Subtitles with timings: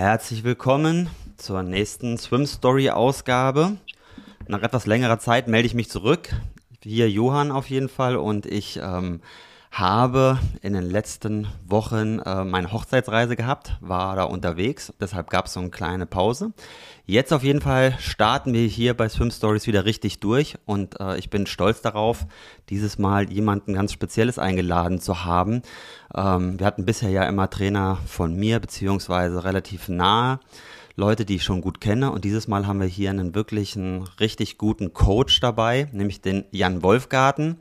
[0.00, 3.76] Herzlich willkommen zur nächsten Swim Story Ausgabe.
[4.48, 6.30] Nach etwas längerer Zeit melde ich mich zurück.
[6.82, 9.20] Hier Johann auf jeden Fall und ich ähm,
[9.70, 15.52] habe in den letzten Wochen äh, meine Hochzeitsreise gehabt, war da unterwegs, deshalb gab es
[15.52, 16.52] so eine kleine Pause.
[17.06, 21.18] Jetzt auf jeden Fall starten wir hier bei Swim Stories wieder richtig durch und äh,
[21.18, 22.26] ich bin stolz darauf,
[22.68, 25.62] dieses Mal jemanden ganz Spezielles eingeladen zu haben.
[26.14, 30.40] Ähm, wir hatten bisher ja immer Trainer von mir, beziehungsweise relativ nahe.
[30.96, 32.10] Leute, die ich schon gut kenne.
[32.10, 36.82] Und dieses Mal haben wir hier einen wirklichen, richtig guten Coach dabei, nämlich den Jan
[36.82, 37.56] Wolfgarten.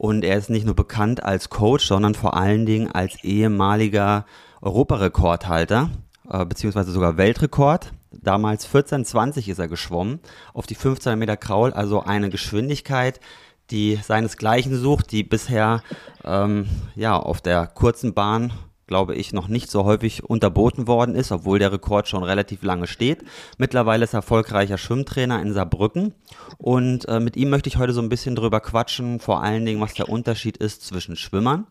[0.00, 4.24] Und er ist nicht nur bekannt als Coach, sondern vor allen Dingen als ehemaliger
[4.62, 5.90] Europarekordhalter,
[6.26, 7.92] äh, beziehungsweise sogar Weltrekord.
[8.10, 10.20] Damals 14,20 ist er geschwommen
[10.54, 13.20] auf die 15 Meter Kraul, also eine Geschwindigkeit,
[13.70, 15.82] die seinesgleichen sucht, die bisher
[16.24, 18.54] ähm, ja auf der kurzen Bahn
[18.90, 22.88] glaube ich, noch nicht so häufig unterboten worden ist, obwohl der Rekord schon relativ lange
[22.88, 23.22] steht.
[23.56, 26.12] Mittlerweile ist er erfolgreicher Schwimmtrainer in Saarbrücken
[26.58, 29.80] und äh, mit ihm möchte ich heute so ein bisschen drüber quatschen, vor allen Dingen,
[29.80, 31.68] was der Unterschied ist zwischen Schwimmern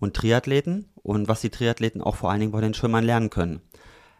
[0.00, 3.60] und Triathleten und was die Triathleten auch vor allen Dingen bei den Schwimmern lernen können.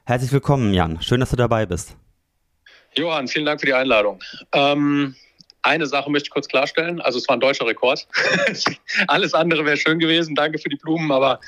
[0.05, 1.01] Herzlich willkommen, Jan.
[1.01, 1.97] Schön, dass du dabei bist.
[2.97, 4.21] Johann, vielen Dank für die Einladung.
[4.53, 5.15] Ähm,
[5.67, 7.01] eine Sache möchte ich kurz klarstellen.
[7.01, 8.07] Also es war ein deutscher Rekord.
[9.09, 10.35] Alles andere wäre schön gewesen.
[10.35, 11.11] Danke für die Blumen.
[11.13, 11.41] Aber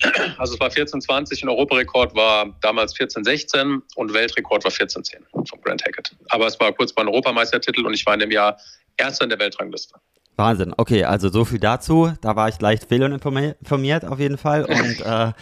[0.38, 5.18] also es war 14,20 und Europarekord war damals 14,16 und Weltrekord war 14,10
[5.48, 6.16] vom Grand Hackett.
[6.30, 8.56] Aber es war kurz einem Europameistertitel und ich war in dem Jahr
[8.98, 9.94] Erster in der Weltrangliste.
[10.36, 10.74] Wahnsinn.
[10.76, 12.12] Okay, also so viel dazu.
[12.20, 14.64] Da war ich leicht fehlinformiert auf jeden Fall.
[14.68, 15.32] Und, äh,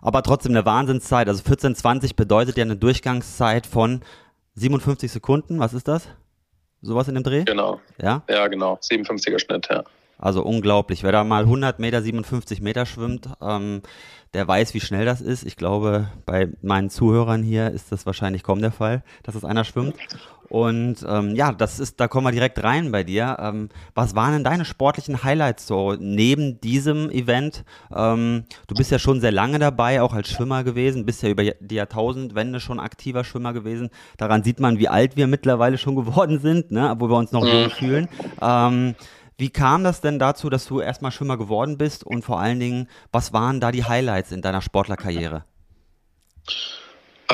[0.00, 1.28] aber trotzdem eine Wahnsinnszeit.
[1.28, 4.02] Also 14,20 bedeutet ja eine Durchgangszeit von
[4.54, 5.58] 57 Sekunden.
[5.58, 6.08] Was ist das?
[6.84, 7.44] Sowas in dem Dreh?
[7.44, 7.80] Genau.
[8.00, 8.22] Ja?
[8.28, 8.74] Ja, genau.
[8.74, 9.84] 57er Schnitt, ja.
[10.18, 11.02] Also unglaublich.
[11.02, 13.82] Wer da mal 100 Meter, 57 Meter schwimmt, ähm,
[14.34, 15.44] der weiß, wie schnell das ist.
[15.44, 19.64] Ich glaube, bei meinen Zuhörern hier ist das wahrscheinlich kaum der Fall, dass es einer
[19.64, 19.94] schwimmt.
[20.54, 23.38] Und ähm, ja, das ist, da kommen wir direkt rein bei dir.
[23.40, 27.64] Ähm, was waren denn deine sportlichen Highlights so neben diesem Event?
[27.92, 31.42] Ähm, du bist ja schon sehr lange dabei, auch als Schwimmer gewesen, bist ja über
[31.42, 33.90] die Jahrtausendwende schon aktiver Schwimmer gewesen.
[34.16, 36.88] Daran sieht man, wie alt wir mittlerweile schon geworden sind, ne?
[36.88, 38.08] obwohl wir uns noch jung fühlen.
[38.40, 38.94] Ähm,
[39.36, 42.86] wie kam das denn dazu, dass du erstmal Schwimmer geworden bist und vor allen Dingen,
[43.10, 45.42] was waren da die Highlights in deiner Sportlerkarriere?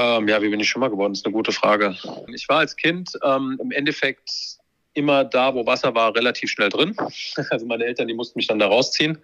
[0.00, 1.12] Ähm, ja, wie bin ich Schwimmer geworden?
[1.12, 1.94] Das ist eine gute Frage.
[2.34, 4.30] Ich war als Kind ähm, im Endeffekt
[4.94, 6.96] immer da, wo Wasser war, relativ schnell drin.
[7.50, 9.18] Also meine Eltern, die mussten mich dann da rausziehen.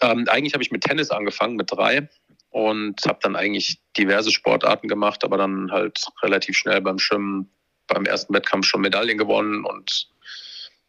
[0.00, 2.08] Ähm, eigentlich habe ich mit Tennis angefangen, mit drei.
[2.50, 7.48] Und habe dann eigentlich diverse Sportarten gemacht, aber dann halt relativ schnell beim Schwimmen,
[7.86, 10.08] beim ersten Wettkampf schon Medaillen gewonnen und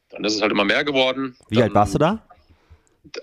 [0.10, 1.38] dann ist es halt immer mehr geworden.
[1.50, 2.26] Wie dann, alt warst du da?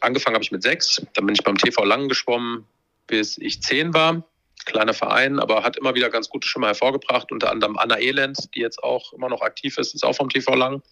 [0.00, 1.02] Angefangen habe ich mit sechs.
[1.14, 2.64] Dann bin ich beim TV Langen geschwommen,
[3.08, 4.22] bis ich zehn war.
[4.68, 7.32] Kleiner Verein, aber hat immer wieder ganz gute Schwimmer hervorgebracht.
[7.32, 10.54] Unter anderem Anna Elend, die jetzt auch immer noch aktiv ist, ist auch vom TV
[10.54, 10.82] Langen.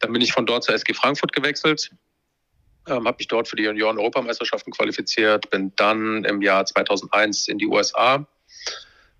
[0.00, 1.92] Dann bin ich von dort zur SG Frankfurt gewechselt.
[2.88, 7.66] Ähm, habe mich dort für die Junioren-Europameisterschaften qualifiziert, bin dann im Jahr 2001 in die
[7.66, 8.26] USA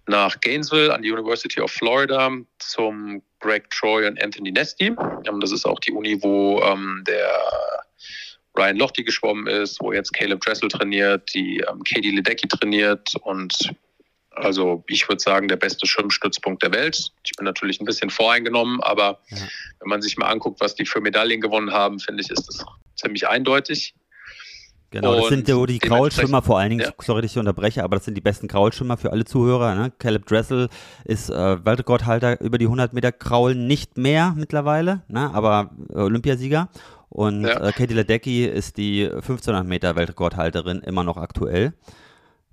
[0.08, 2.28] nach Gainesville an die University of Florida
[2.58, 4.86] zum Greg Troy und Anthony Nesty.
[4.86, 7.40] Ähm, das ist auch die Uni, wo ähm, der
[8.56, 13.72] Ryan Lochte geschwommen ist, wo jetzt Caleb Dressel trainiert, die ähm, Katie Ledecky trainiert und
[14.32, 17.10] also ich würde sagen, der beste Schwimmstützpunkt der Welt.
[17.24, 19.38] Ich bin natürlich ein bisschen voreingenommen, aber ja.
[19.80, 22.64] wenn man sich mal anguckt, was die für Medaillen gewonnen haben, finde ich, ist das
[22.94, 23.94] ziemlich eindeutig.
[24.92, 26.92] Genau, das sind ja die Kraulschwimmer vor allen Dingen, ja.
[27.00, 29.76] sorry, dass ich unterbreche, aber das sind die besten Kraulschwimmer für alle Zuhörer.
[29.76, 29.92] Ne?
[29.98, 30.68] Caleb Dressel
[31.04, 35.30] ist äh, Weltrekordhalter über die 100 Meter Kraul nicht mehr mittlerweile, ne?
[35.32, 36.68] aber Olympiasieger.
[37.10, 37.68] Und ja.
[37.68, 41.74] äh, Katie Ledecky ist die 1500 Meter Weltrekordhalterin immer noch aktuell.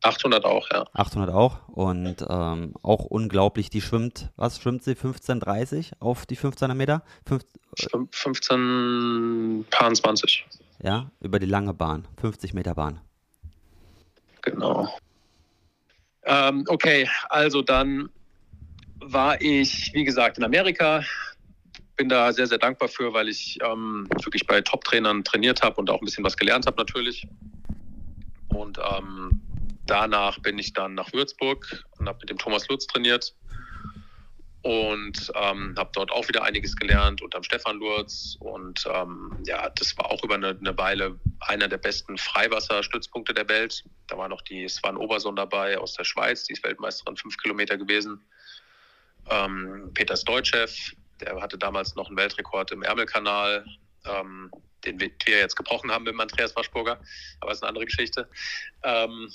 [0.03, 0.85] 800 auch, ja.
[0.93, 6.75] 800 auch und ähm, auch unglaublich, die schwimmt, was schwimmt sie, 15,30 auf die 15er
[6.75, 7.03] Meter?
[7.25, 10.45] 15, 20
[10.83, 12.99] ja, über die lange Bahn, 50 Meter Bahn.
[14.41, 14.89] Genau.
[16.23, 18.09] Ähm, okay, also dann
[18.99, 21.03] war ich, wie gesagt, in Amerika.
[21.97, 25.89] Bin da sehr, sehr dankbar für, weil ich ähm, wirklich bei Top-Trainern trainiert habe und
[25.89, 27.27] auch ein bisschen was gelernt habe natürlich.
[28.49, 29.41] Und ähm,
[29.87, 33.33] danach bin ich dann nach Würzburg und habe mit dem Thomas Lutz trainiert
[34.67, 39.97] und ähm, habe dort auch wieder einiges gelernt unterm Stefan Lurz und ähm, ja, das
[39.97, 43.85] war auch über eine, eine, Weile einer der besten Freiwasserstützpunkte der Welt.
[44.07, 47.77] Da war noch die Svan Oberson dabei aus der Schweiz, die ist Weltmeisterin fünf Kilometer
[47.77, 48.19] gewesen.
[49.29, 50.67] Ähm, Peter Stoitschew,
[51.21, 53.65] der hatte damals noch einen Weltrekord im Ärmelkanal,
[54.05, 54.51] ähm,
[54.85, 56.99] den wir jetzt gebrochen haben mit dem Andreas Waschburger,
[57.39, 58.27] aber das ist eine andere Geschichte.
[58.83, 59.31] Ähm,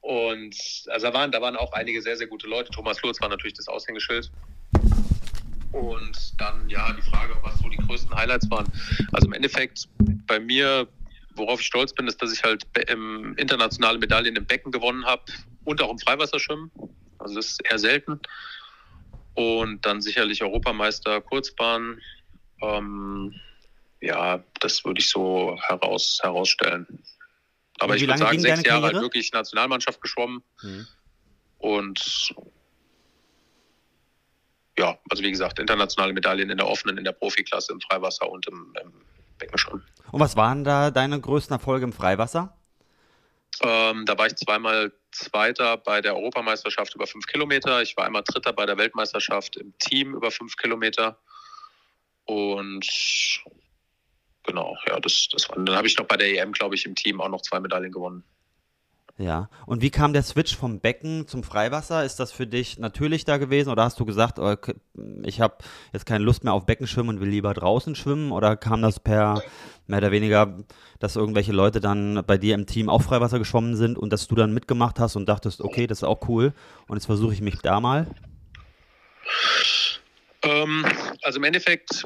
[0.00, 0.56] Und
[0.88, 2.72] also da waren, da waren auch einige sehr, sehr gute Leute.
[2.72, 4.32] Thomas Lurz war natürlich das Aushängeschild.
[5.70, 8.66] Und dann, ja, die Frage, was so die größten Highlights waren.
[9.12, 9.88] Also im Endeffekt
[10.26, 10.88] bei mir,
[11.36, 15.22] worauf ich stolz bin, ist, dass ich halt im internationale Medaillen im Becken gewonnen habe
[15.64, 16.72] und auch im Freiwasserschwimmen.
[17.18, 18.18] Also das ist eher selten.
[19.34, 22.00] Und dann sicherlich Europameister Kurzbahn.
[22.60, 23.34] Ähm,
[24.00, 26.86] ja, das würde ich so heraus, herausstellen.
[27.78, 30.42] Aber ich würde sagen, sechs Jahre halt wirklich Nationalmannschaft geschwommen.
[30.62, 30.86] Mhm.
[31.58, 32.34] Und
[34.78, 38.46] ja, also wie gesagt, internationale Medaillen in der offenen, in der Profiklasse, im Freiwasser und
[38.48, 38.92] im, im
[39.38, 39.84] Beckenschwimmen.
[40.10, 42.56] Und was waren da deine größten Erfolge im Freiwasser?
[43.60, 47.82] Ähm, da war ich zweimal Zweiter bei der Europameisterschaft über fünf Kilometer.
[47.82, 51.18] Ich war einmal Dritter bei der Weltmeisterschaft im Team über fünf Kilometer.
[52.24, 52.86] Und
[54.44, 55.56] genau, ja, das, das war.
[55.62, 57.92] Dann habe ich noch bei der EM, glaube ich, im Team auch noch zwei Medaillen
[57.92, 58.24] gewonnen.
[59.18, 62.04] Ja, und wie kam der Switch vom Becken zum Freiwasser?
[62.04, 64.56] Ist das für dich natürlich da gewesen oder hast du gesagt, oh,
[65.22, 65.58] ich habe
[65.92, 68.32] jetzt keine Lust mehr auf Beckenschwimmen und will lieber draußen schwimmen?
[68.32, 69.42] Oder kam das per
[69.86, 70.56] mehr oder weniger,
[70.98, 74.34] dass irgendwelche Leute dann bei dir im Team auch Freiwasser geschwommen sind und dass du
[74.34, 76.54] dann mitgemacht hast und dachtest, okay, das ist auch cool
[76.88, 78.06] und jetzt versuche ich mich da mal?
[80.42, 80.84] Ähm,
[81.22, 82.04] also im Endeffekt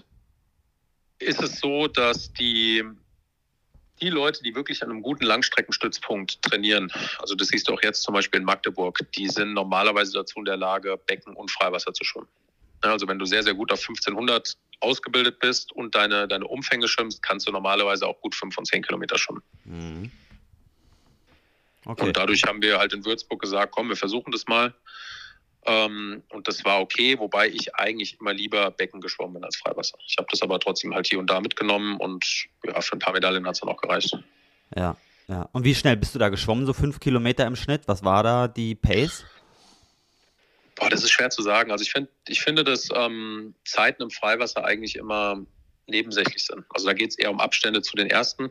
[1.18, 2.84] ist es so, dass die
[4.00, 8.02] die Leute, die wirklich an einem guten Langstreckenstützpunkt trainieren, also das siehst du auch jetzt
[8.02, 12.04] zum Beispiel in Magdeburg, die sind normalerweise dazu in der Lage, Becken und Freiwasser zu
[12.04, 12.28] schwimmen.
[12.82, 17.22] Also wenn du sehr, sehr gut auf 1500 ausgebildet bist und deine, deine Umfänge schwimmst,
[17.22, 19.42] kannst du normalerweise auch gut 5 und 10 Kilometer schwimmen.
[19.64, 20.10] Mhm.
[21.86, 22.04] Okay.
[22.04, 24.74] Und dadurch haben wir halt in Würzburg gesagt, komm, wir versuchen das mal.
[25.66, 29.98] Ähm, und das war okay, wobei ich eigentlich immer lieber Becken geschwommen bin als Freiwasser.
[30.06, 33.12] Ich habe das aber trotzdem halt hier und da mitgenommen und ja, für ein paar
[33.12, 34.16] Medaillen hat es dann auch gereicht.
[34.76, 34.96] Ja,
[35.28, 35.48] ja.
[35.52, 36.66] Und wie schnell bist du da geschwommen?
[36.66, 37.82] So fünf Kilometer im Schnitt?
[37.86, 39.24] Was war da die Pace?
[40.76, 41.72] Boah, das ist schwer zu sagen.
[41.72, 45.44] Also ich finde, ich finde, dass ähm, Zeiten im Freiwasser eigentlich immer
[45.86, 46.64] nebensächlich sind.
[46.70, 48.50] Also da geht es eher um Abstände zu den ersten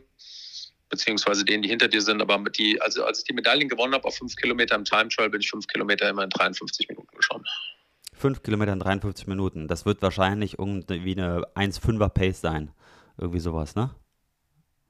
[0.88, 2.20] beziehungsweise denen, die hinter dir sind.
[2.20, 5.30] Aber die, also als ich die Medaillen gewonnen habe auf fünf Kilometer im Time Trial,
[5.30, 7.46] bin ich fünf Kilometer immer in 53 Minuten geschwommen.
[8.12, 9.68] Fünf Kilometer in 53 Minuten.
[9.68, 12.70] Das wird wahrscheinlich irgendwie eine 1,5er Pace sein.
[13.18, 13.94] Irgendwie sowas, ne?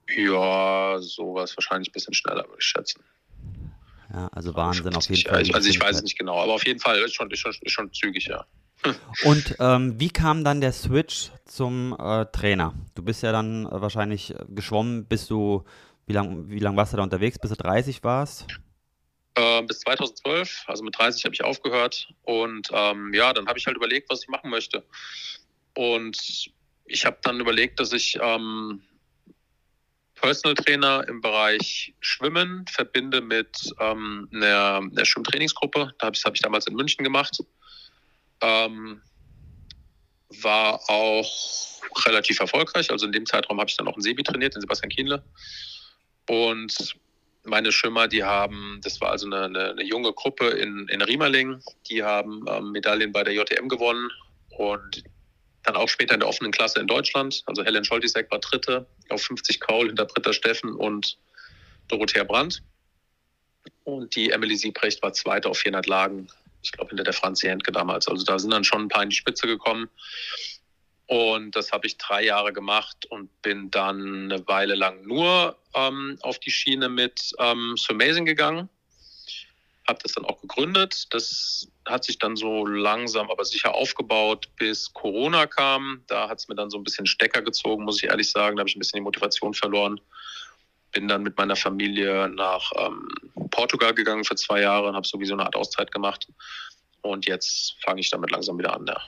[0.09, 3.03] Ja, sowas wahrscheinlich ein bisschen schneller, würde ich schätzen.
[4.13, 5.43] Ja, also Wahnsinn auf jeden Fall.
[5.43, 7.53] Ich, also ich weiß es nicht genau, aber auf jeden Fall ist schon, ist schon,
[7.61, 8.47] ist schon zügig, ja.
[9.25, 12.75] Und ähm, wie kam dann der Switch zum äh, Trainer?
[12.95, 15.65] Du bist ja dann äh, wahrscheinlich geschwommen, bis du
[16.07, 18.47] wie lange wie lang warst du da unterwegs, bis du 30 warst?
[19.35, 22.09] Äh, bis 2012, also mit 30 habe ich aufgehört.
[22.23, 24.85] Und ähm, ja, dann habe ich halt überlegt, was ich machen möchte.
[25.75, 26.51] Und
[26.87, 28.81] ich habe dann überlegt, dass ich ähm,
[30.15, 35.93] Personal Trainer im Bereich Schwimmen verbinde mit ähm, einer, einer Schwimmtrainingsgruppe.
[35.99, 37.39] Das habe ich damals in München gemacht.
[38.41, 39.03] Ähm,
[40.43, 41.31] war auch
[42.07, 42.91] relativ erfolgreich.
[42.91, 45.23] Also in dem Zeitraum habe ich dann auch einen Sebi trainiert, den Sebastian Kienle.
[46.29, 46.97] Und
[47.45, 51.63] meine Schwimmer, die haben, das war also eine, eine, eine junge Gruppe in, in Riemerling,
[51.89, 54.11] die haben ähm, Medaillen bei der JTM gewonnen
[54.51, 55.05] und
[55.63, 57.43] dann auch später in der offenen Klasse in Deutschland.
[57.47, 61.19] Also Helen Scholtisek war Dritte auf 50 Kaul hinter Britta Steffen und
[61.89, 62.63] Dorothea Brandt.
[63.85, 66.29] Und die Emily Siebrecht war Zweite auf 400 Lagen,
[66.63, 68.07] ich glaube hinter der Franzi Hentke damals.
[68.09, 69.89] Also da sind dann schon ein paar in die Spitze gekommen.
[71.07, 76.19] Und das habe ich drei Jahre gemacht und bin dann eine Weile lang nur ähm,
[76.23, 78.69] auf die Schiene mit ähm, So Amazing gegangen.
[79.87, 81.07] Habe das dann auch gegründet.
[81.11, 86.03] Das hat sich dann so langsam, aber sicher aufgebaut, bis Corona kam.
[86.09, 88.57] Da hat es mir dann so ein bisschen Stecker gezogen, muss ich ehrlich sagen.
[88.57, 90.01] Da habe ich ein bisschen die Motivation verloren.
[90.91, 93.09] Bin dann mit meiner Familie nach ähm,
[93.53, 96.27] Portugal gegangen für zwei Jahre und habe sowieso eine Art Auszeit gemacht.
[97.03, 98.87] Und jetzt fange ich damit langsam wieder an.
[98.87, 99.01] Ja.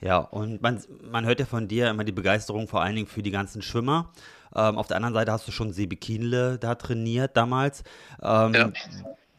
[0.00, 3.22] Ja, und man, man hört ja von dir immer die Begeisterung vor allen Dingen für
[3.22, 4.12] die ganzen Schwimmer.
[4.54, 7.82] Ähm, auf der anderen Seite hast du schon Sebi Kienle da trainiert damals.
[8.22, 8.72] Ähm, ja.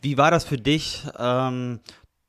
[0.01, 1.05] Wie war das für dich?
[1.17, 1.79] Ähm,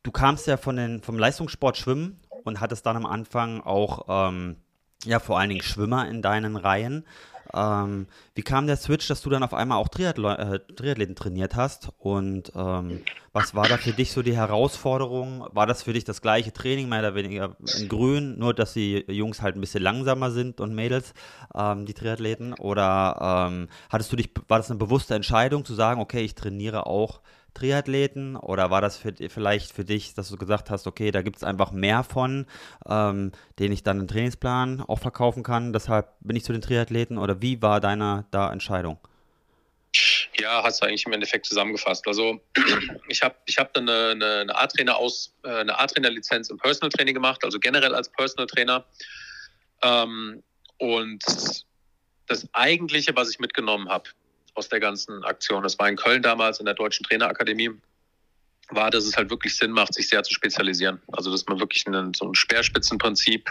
[0.02, 4.56] du kamst ja von den, vom Leistungssport Schwimmen und hattest dann am Anfang auch ähm,
[5.04, 7.04] ja vor allen Dingen Schwimmer in deinen Reihen.
[7.54, 11.54] Ähm, wie kam der Switch, dass du dann auf einmal auch Triathlo äh, Triathleten trainiert
[11.54, 11.90] hast?
[11.98, 13.00] Und ähm,
[13.32, 15.46] was war da für dich so die Herausforderung?
[15.52, 19.04] War das für dich das gleiche Training, mehr oder weniger in Grün, nur dass die
[19.08, 21.14] Jungs halt ein bisschen langsamer sind und Mädels,
[21.54, 22.54] ähm, die Triathleten?
[22.54, 26.86] Oder ähm, hattest du dich, war das eine bewusste Entscheidung zu sagen, okay, ich trainiere
[26.86, 27.20] auch
[27.54, 31.36] Triathleten oder war das für, vielleicht für dich, dass du gesagt hast, okay, da gibt
[31.36, 32.46] es einfach mehr von,
[32.88, 37.18] ähm, den ich dann einen Trainingsplan auch verkaufen kann, deshalb bin ich zu den Triathleten
[37.18, 38.98] oder wie war deine da Entscheidung?
[40.34, 42.06] Ja, hast du eigentlich im Endeffekt zusammengefasst.
[42.06, 42.40] Also
[43.08, 46.90] ich habe ich hab dann eine, eine, eine A-Trainer aus äh, eine A-Trainer-Lizenz im Personal
[46.90, 48.84] Training gemacht, also generell als Personal Trainer.
[49.82, 50.42] Ähm,
[50.78, 51.22] und
[52.26, 54.08] das Eigentliche, was ich mitgenommen habe
[54.54, 57.70] aus der ganzen Aktion, das war in Köln damals in der Deutschen Trainerakademie,
[58.70, 61.00] war, dass es halt wirklich Sinn macht, sich sehr zu spezialisieren.
[61.12, 63.50] Also dass man wirklich einen, so ein Speerspitzenprinzip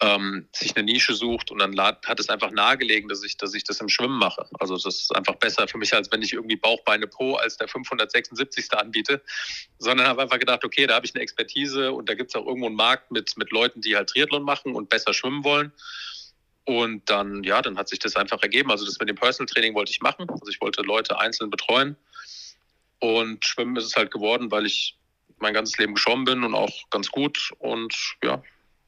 [0.00, 3.64] ähm, sich eine Nische sucht und dann hat es einfach nahegelegen, dass ich, dass ich
[3.64, 4.46] das im Schwimmen mache.
[4.58, 7.56] Also das ist einfach besser für mich, als wenn ich irgendwie Bauch, Beine, Po als
[7.56, 8.72] der 576.
[8.72, 9.22] anbiete,
[9.78, 12.46] sondern habe einfach gedacht, okay, da habe ich eine Expertise und da gibt es auch
[12.46, 15.72] irgendwo einen Markt mit, mit Leuten, die halt Triathlon machen und besser schwimmen wollen.
[16.64, 18.70] Und dann, ja, dann hat sich das einfach ergeben.
[18.70, 20.28] Also das mit dem Personal Training wollte ich machen.
[20.30, 21.96] Also ich wollte Leute einzeln betreuen.
[23.00, 24.96] Und Schwimmen ist es halt geworden, weil ich
[25.38, 27.52] mein ganzes Leben geschwommen bin und auch ganz gut.
[27.58, 28.42] Und ja,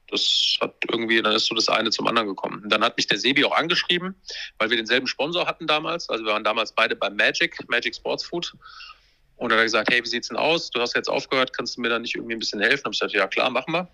[0.09, 2.63] das hat irgendwie, dann ist so das eine zum anderen gekommen.
[2.63, 4.15] Und dann hat mich der Sebi auch angeschrieben,
[4.57, 6.09] weil wir denselben Sponsor hatten damals.
[6.09, 8.53] Also wir waren damals beide bei Magic, Magic Sports Food.
[9.35, 10.71] Und dann hat er gesagt, hey, wie sieht's denn aus?
[10.71, 12.85] Du hast jetzt aufgehört, kannst du mir da nicht irgendwie ein bisschen helfen?
[12.85, 13.87] Hab ich gesagt, ja klar, machen wir.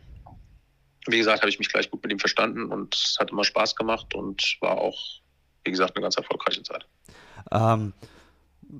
[1.08, 3.76] Wie gesagt, habe ich mich gleich gut mit ihm verstanden und es hat immer Spaß
[3.76, 5.00] gemacht und war auch,
[5.66, 6.86] wie gesagt, eine ganz erfolgreiche Zeit.
[7.52, 7.94] Ähm,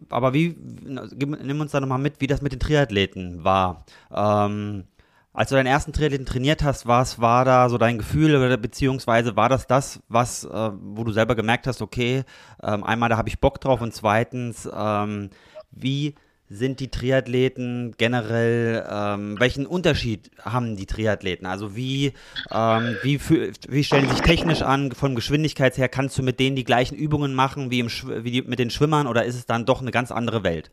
[0.10, 3.86] aber wie, nimm uns da nochmal mit, wie das mit den Triathleten war.
[4.12, 4.86] Ähm,
[5.34, 9.36] als du deinen ersten Triathleten trainiert hast, was war da so dein Gefühl oder beziehungsweise
[9.36, 12.24] war das das, was, äh, wo du selber gemerkt hast, okay,
[12.62, 15.32] ähm, einmal da habe ich Bock drauf und zweitens, ähm,
[15.72, 16.16] wie
[16.54, 21.46] sind die Triathleten generell, ähm, welchen Unterschied haben die Triathleten?
[21.46, 22.14] Also wie,
[22.52, 23.20] ähm, wie,
[23.68, 27.34] wie stellen sich technisch an, von Geschwindigkeit her, kannst du mit denen die gleichen Übungen
[27.34, 30.12] machen wie, im, wie die, mit den Schwimmern oder ist es dann doch eine ganz
[30.12, 30.70] andere Welt?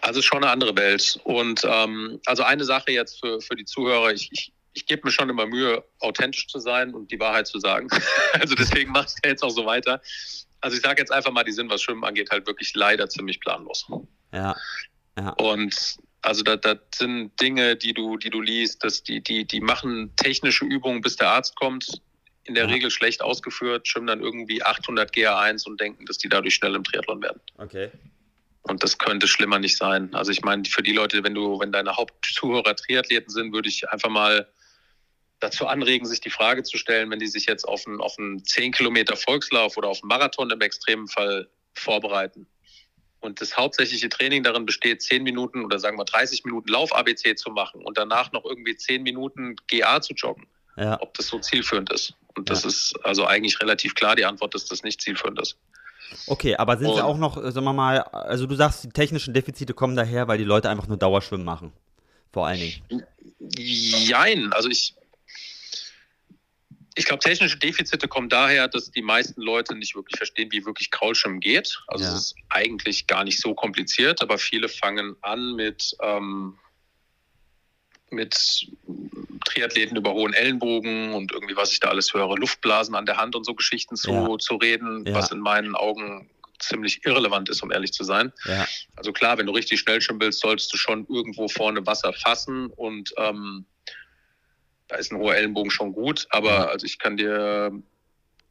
[0.00, 1.20] Also schon eine andere Welt.
[1.24, 5.12] Und ähm, also eine Sache jetzt für, für die Zuhörer, ich, ich, ich gebe mir
[5.12, 7.88] schon immer Mühe, authentisch zu sein und die Wahrheit zu sagen.
[8.32, 10.00] also deswegen mache ich ja jetzt auch so weiter.
[10.60, 13.40] Also ich sage jetzt einfach mal, die sind, was Schwimmen angeht, halt wirklich leider ziemlich
[13.40, 13.86] planlos.
[14.32, 14.56] Ja.
[15.18, 15.30] ja.
[15.30, 19.60] Und also da, da sind Dinge, die du, die du liest, dass die, die, die
[19.60, 22.00] machen technische Übungen, bis der Arzt kommt,
[22.44, 22.70] in der ja.
[22.70, 26.84] Regel schlecht ausgeführt, schwimmen dann irgendwie 800 GA1 und denken, dass die dadurch schnell im
[26.84, 27.40] Triathlon werden.
[27.56, 27.90] Okay.
[28.62, 30.14] Und das könnte schlimmer nicht sein.
[30.14, 33.88] Also ich meine, für die Leute, wenn du, wenn deine Hauptzuhörer Triathleten sind, würde ich
[33.88, 34.46] einfach mal
[35.40, 38.44] dazu anregen, sich die Frage zu stellen, wenn die sich jetzt auf einen, auf einen
[38.44, 42.46] 10 Kilometer Volkslauf oder auf einen Marathon im extremen Fall vorbereiten.
[43.20, 47.50] Und das hauptsächliche Training darin besteht, 10 Minuten oder sagen wir 30 Minuten Lauf-ABC zu
[47.50, 50.46] machen und danach noch irgendwie 10 Minuten GA zu joggen.
[50.76, 50.98] Ja.
[51.00, 52.14] Ob das so zielführend ist.
[52.36, 52.68] Und das ja.
[52.68, 55.58] ist also eigentlich relativ klar die Antwort, dass das nicht zielführend ist.
[56.26, 59.34] Okay, aber sind sie auch noch, äh, sagen wir mal, also du sagst, die technischen
[59.34, 61.72] Defizite kommen daher, weil die Leute einfach nur Dauerschwimmen machen.
[62.32, 63.04] Vor allen Dingen.
[63.58, 64.94] Jein, also ich,
[66.94, 70.90] ich glaube, technische Defizite kommen daher, dass die meisten Leute nicht wirklich verstehen, wie wirklich
[70.90, 71.80] Kraulschwimmen geht.
[71.86, 72.10] Also ja.
[72.10, 76.58] es ist eigentlich gar nicht so kompliziert, aber viele fangen an mit, ähm,
[78.10, 78.66] mit
[79.44, 83.36] Triathleten über hohen Ellenbogen und irgendwie, was ich da alles höre, Luftblasen an der Hand
[83.36, 84.38] und so Geschichten zu, ja.
[84.38, 85.14] zu reden, ja.
[85.14, 86.28] was in meinen Augen
[86.58, 88.32] ziemlich irrelevant ist, um ehrlich zu sein.
[88.96, 92.66] Also klar, wenn du richtig schnell schwimmen willst, solltest du schon irgendwo vorne Wasser fassen
[92.66, 93.64] und ähm,
[94.90, 97.72] da ist ein hoher Ellenbogen schon gut, aber also ich kann dir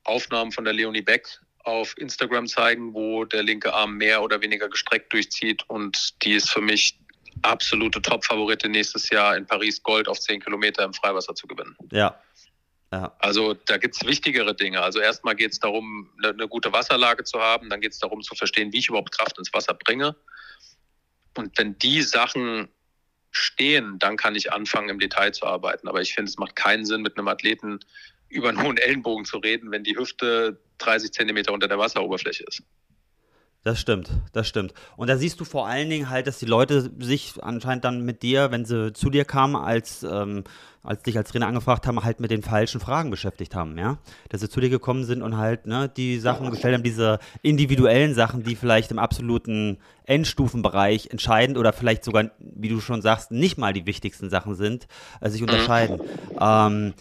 [0.06, 1.28] Aufnahmen von der Leonie Beck
[1.64, 6.50] auf Instagram zeigen, wo der linke Arm mehr oder weniger gestreckt durchzieht und die ist
[6.50, 6.98] für mich
[7.42, 11.76] absolute Top-Favoritin nächstes Jahr in Paris Gold auf 10 Kilometer im Freiwasser zu gewinnen.
[11.92, 12.18] Ja.
[12.94, 13.14] ja.
[13.20, 14.82] Also da gibt es wichtigere Dinge.
[14.82, 18.22] Also erstmal geht es darum, eine, eine, gute Wasserlage zu haben, dann geht es darum
[18.22, 20.16] zu verstehen, wie ich überhaupt Kraft ins Wasser bringe.
[21.38, 22.70] Und wenn die Sachen
[23.32, 25.88] stehen, dann kann ich anfangen, im Detail zu arbeiten.
[25.88, 27.80] Aber ich finde, es macht keinen Sinn, mit einem Athleten
[28.30, 32.64] über einen hohen Ellenbogen zu reden, wenn die Hüfte 30 Zentimeter unter der Wasseroberfläche ist.
[33.64, 34.74] Das stimmt, das stimmt.
[34.96, 38.24] Und da siehst du vor allen Dingen halt, dass die Leute sich anscheinend dann mit
[38.24, 40.46] dir, wenn sie zu dir kamen, als, ähm,
[40.82, 43.98] als dich als Trainer angefragt haben, halt mit den falschen Fragen beschäftigt haben, ja.
[44.30, 48.14] Dass sie zu dir gekommen sind und halt, ne, die Sachen gestellt haben, diese individuellen
[48.14, 53.58] Sachen, die vielleicht im absoluten Endstufenbereich entscheidend oder vielleicht sogar, wie du schon sagst, nicht
[53.58, 54.88] mal die wichtigsten Sachen sind,
[55.20, 55.98] äh, sich unterscheiden.
[55.98, 56.38] Mhm.
[56.40, 56.94] Ähm,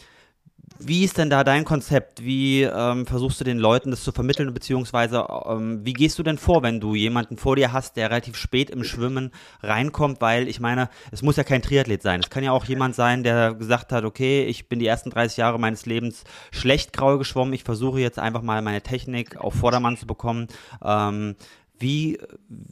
[0.78, 2.24] wie ist denn da dein Konzept?
[2.24, 6.38] Wie ähm, versuchst du den Leuten das zu vermitteln, beziehungsweise ähm, wie gehst du denn
[6.38, 9.32] vor, wenn du jemanden vor dir hast, der relativ spät im Schwimmen
[9.62, 10.20] reinkommt?
[10.20, 12.20] Weil ich meine, es muss ja kein Triathlet sein.
[12.20, 15.38] Es kann ja auch jemand sein, der gesagt hat, okay, ich bin die ersten 30
[15.38, 17.54] Jahre meines Lebens schlecht grau geschwommen.
[17.54, 20.48] Ich versuche jetzt einfach mal meine Technik auf Vordermann zu bekommen.
[20.84, 21.36] Ähm,
[21.78, 22.18] wie,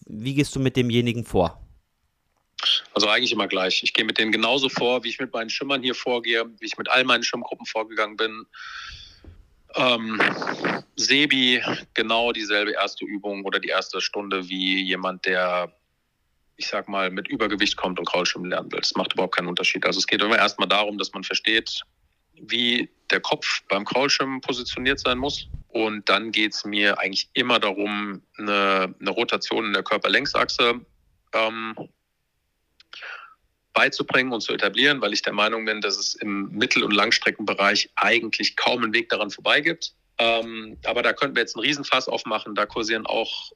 [0.07, 1.66] wie gehst du mit demjenigen vor?
[2.95, 3.83] Also eigentlich immer gleich.
[3.83, 6.79] Ich gehe mit denen genauso vor, wie ich mit meinen Schimmern hier vorgehe, wie ich
[6.79, 8.47] mit all meinen Schwimmgruppen vorgegangen bin.
[9.75, 10.21] Ähm,
[10.97, 15.71] Sebi, genau dieselbe erste Übung oder die erste Stunde wie jemand, der,
[16.57, 18.81] ich sag mal, mit Übergewicht kommt und Kraulschwimmen lernen will.
[18.81, 19.85] Das macht überhaupt keinen Unterschied.
[19.85, 21.83] Also es geht immer erstmal darum, dass man versteht,
[22.33, 25.49] wie der Kopf beim Kraulschwimmen positioniert sein muss.
[25.69, 30.81] Und dann geht es mir eigentlich immer darum, eine, eine Rotation in der Körperlängsachse
[31.35, 31.75] ähm,
[33.77, 37.91] beizubringen und zu etablieren, weil ich der Meinung bin, dass es im Mittel- und Langstreckenbereich
[37.95, 39.93] eigentlich kaum einen Weg daran vorbei gibt.
[40.17, 42.55] Ähm, aber da könnten wir jetzt einen Riesenfass aufmachen.
[42.55, 43.53] Da kursieren auch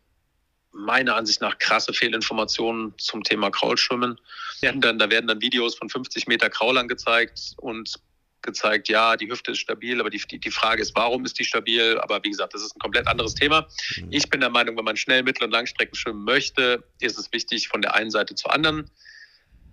[0.73, 4.21] meiner Ansicht nach krasse Fehlinformationen zum Thema Kraulschwimmen.
[4.61, 7.95] Werden dann, da werden dann Videos von 50 Meter Kraulern gezeigt und
[8.43, 11.99] gezeigt, ja, die Hüfte ist stabil, aber die, die, Frage ist, warum ist die stabil?
[12.00, 13.67] Aber wie gesagt, das ist ein komplett anderes Thema.
[13.97, 14.09] Mhm.
[14.11, 17.69] Ich bin der Meinung, wenn man schnell Mittel- und Langstrecken schwimmen möchte, ist es wichtig,
[17.69, 18.91] von der einen Seite zur anderen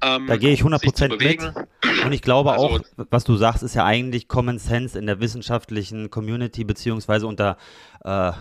[0.01, 2.06] ähm, da gehe ich 100% mit.
[2.06, 5.20] Und ich glaube also, auch, was du sagst, ist ja eigentlich Common Sense in der
[5.20, 7.58] wissenschaftlichen Community, beziehungsweise unter
[8.04, 8.32] äh,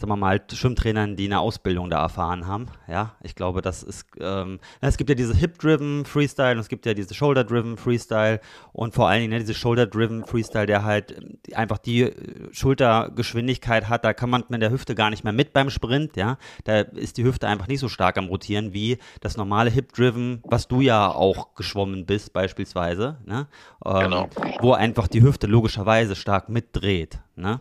[0.00, 2.68] sagen wir mal, Schwimmtrainern, die eine Ausbildung da erfahren haben.
[2.88, 6.86] Ja, ich glaube, das ist, ähm, es gibt ja diese Hip-Driven Freestyle und es gibt
[6.86, 8.40] ja diese Shoulder-Driven Freestyle
[8.72, 11.20] und vor allen Dingen ne, diese Shoulder-Driven Freestyle, der halt
[11.54, 12.14] einfach die äh,
[12.50, 16.38] Schultergeschwindigkeit hat, da kann man mit der Hüfte gar nicht mehr mit beim Sprint, ja,
[16.64, 20.66] da ist die Hüfte einfach nicht so stark am Rotieren wie das normale Hip-Driven, was
[20.66, 23.48] du ja auch geschwommen bist beispielsweise, ne?
[23.84, 24.30] Ähm, genau.
[24.60, 27.60] wo einfach die Hüfte logischerweise stark mitdreht, ne?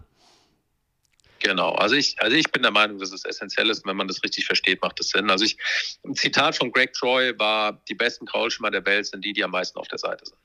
[1.39, 4.21] Genau, also ich, also ich bin der Meinung, dass es essentiell ist, wenn man das
[4.23, 5.29] richtig versteht, macht es Sinn.
[5.29, 5.57] Also ich,
[6.05, 9.51] ein Zitat von Greg Troy war, die besten Kraulschimmer der Welt sind die, die am
[9.51, 10.37] meisten auf der Seite sind.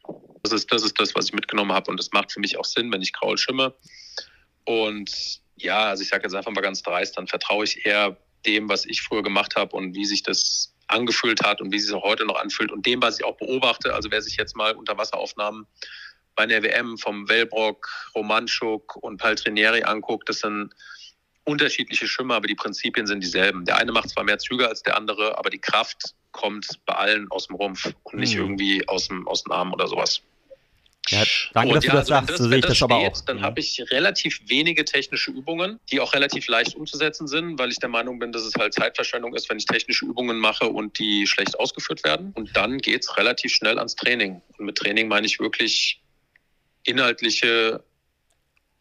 [0.43, 2.65] Das ist das, ist das was ich mitgenommen habe und das macht für mich auch
[2.65, 3.75] Sinn, wenn ich Kraul schimme.
[4.65, 8.69] Und ja, also ich sage jetzt einfach mal ganz dreist, dann vertraue ich eher dem,
[8.69, 11.95] was ich früher gemacht habe und wie sich das angefühlt hat und wie sich es
[11.95, 13.95] auch heute noch anfühlt und dem, was ich auch beobachte.
[13.95, 15.67] Also wer sich jetzt mal Unterwasseraufnahmen
[16.35, 20.75] bei der WM vom Wellbrock, Romanschuk und Paltrinieri anguckt, das sind
[21.45, 23.65] unterschiedliche Schwimmer, aber die Prinzipien sind dieselben.
[23.65, 27.31] Der eine macht zwar mehr Züge als der andere, aber die Kraft kommt bei allen
[27.31, 28.43] aus dem Rumpf und nicht mhm.
[28.43, 30.23] irgendwie aus dem, aus dem Arm oder sowas.
[31.11, 32.39] Ja, danke, und dass ja, du das also sagst.
[32.39, 33.21] so sehe ich das, das steht, aber auch.
[33.27, 33.43] Dann mhm.
[33.43, 37.91] habe ich relativ wenige technische Übungen, die auch relativ leicht umzusetzen sind, weil ich der
[37.91, 41.59] Meinung bin, dass es halt Zeitverschwendung ist, wenn ich technische Übungen mache und die schlecht
[41.61, 42.33] ausgeführt werden.
[42.35, 44.41] Und dann geht es relativ schnell ans Training.
[44.57, 46.01] Und mit Training meine ich wirklich
[46.85, 47.83] inhaltliche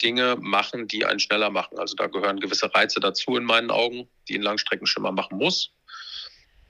[0.02, 1.80] Dinge machen, die einen schneller machen.
[1.80, 5.72] Also da gehören gewisse Reize dazu in meinen Augen, die ein Langstreckenschimmer machen muss.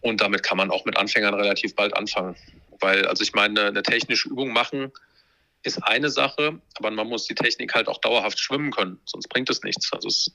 [0.01, 2.35] Und damit kann man auch mit Anfängern relativ bald anfangen.
[2.79, 4.91] Weil, also ich meine, eine technische Übung machen
[5.63, 9.49] ist eine Sache, aber man muss die Technik halt auch dauerhaft schwimmen können, sonst bringt
[9.49, 9.91] es nichts.
[9.93, 10.29] Also es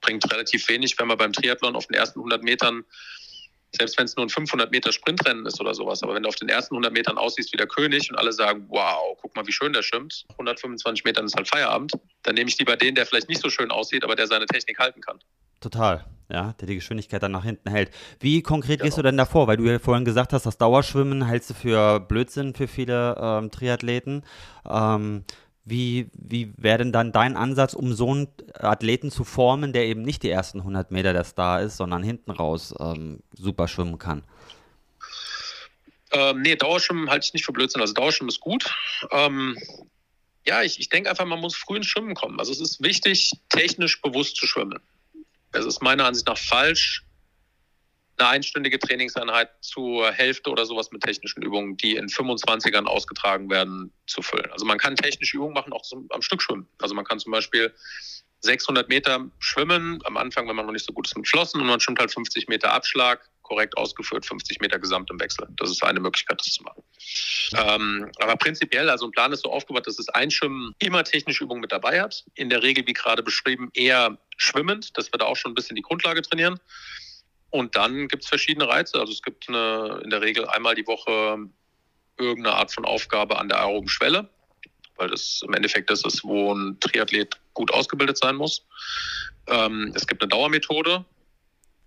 [0.00, 2.84] bringt relativ wenig, wenn man beim Triathlon auf den ersten 100 Metern
[3.76, 6.02] selbst wenn es nur ein 500 Meter Sprintrennen ist oder sowas.
[6.02, 8.66] Aber wenn du auf den ersten 100 Metern aussiehst wie der König und alle sagen,
[8.68, 12.58] wow, guck mal, wie schön der schwimmt, 125 Metern ist halt Feierabend, dann nehme ich
[12.58, 15.18] lieber den, der vielleicht nicht so schön aussieht, aber der seine Technik halten kann.
[15.60, 17.90] Total, ja, der die Geschwindigkeit dann nach hinten hält.
[18.18, 18.84] Wie konkret genau.
[18.84, 19.46] gehst du denn davor?
[19.46, 23.50] Weil du ja vorhin gesagt hast, das Dauerschwimmen hältst du für Blödsinn für viele ähm,
[23.52, 24.24] Triathleten.
[24.68, 25.24] Ähm,
[25.64, 30.02] wie, wie wäre denn dann dein Ansatz, um so einen Athleten zu formen, der eben
[30.02, 34.24] nicht die ersten 100 Meter der Star ist, sondern hinten raus ähm, super schwimmen kann?
[36.10, 37.80] Ähm, nee, Dauerschwimmen halte ich nicht für Blödsinn.
[37.80, 38.74] Also Dauerschwimmen ist gut.
[39.10, 39.56] Ähm,
[40.44, 42.38] ja, ich, ich denke einfach, man muss früh ins Schwimmen kommen.
[42.38, 44.80] Also es ist wichtig, technisch bewusst zu schwimmen.
[45.52, 47.04] Es ist meiner Ansicht nach falsch,
[48.22, 53.92] eine einstündige Trainingseinheit zur Hälfte oder sowas mit technischen Übungen, die in 25ern ausgetragen werden,
[54.06, 54.50] zu füllen.
[54.52, 56.68] Also man kann technische Übungen machen, auch zum, am Stück schwimmen.
[56.78, 57.74] Also man kann zum Beispiel
[58.40, 61.66] 600 Meter schwimmen, am Anfang, wenn man noch nicht so gut ist mit Flossen und
[61.66, 65.46] man schwimmt halt 50 Meter Abschlag, korrekt ausgeführt, 50 Meter gesamt im Wechsel.
[65.56, 66.82] Das ist eine Möglichkeit, das zu machen.
[67.56, 71.60] Ähm, aber prinzipiell, also ein Plan ist so aufgebaut, dass das Einschwimmen immer technische Übungen
[71.60, 72.24] mit dabei hat.
[72.34, 75.76] In der Regel, wie gerade beschrieben, eher schwimmend, dass wir da auch schon ein bisschen
[75.76, 76.58] die Grundlage trainieren.
[77.52, 78.98] Und dann gibt es verschiedene Reize.
[78.98, 81.50] Also es gibt eine, in der Regel einmal die Woche
[82.16, 84.30] irgendeine Art von Aufgabe an der aeroben Schwelle,
[84.96, 88.66] weil das im Endeffekt das ist, wo ein Triathlet gut ausgebildet sein muss.
[89.48, 91.04] Ähm, es gibt eine Dauermethode,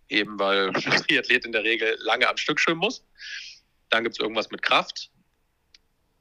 [0.10, 3.04] eben weil ein Triathlet in der Regel lange am Stück schwimmen muss.
[3.90, 5.10] Dann gibt es irgendwas mit Kraft.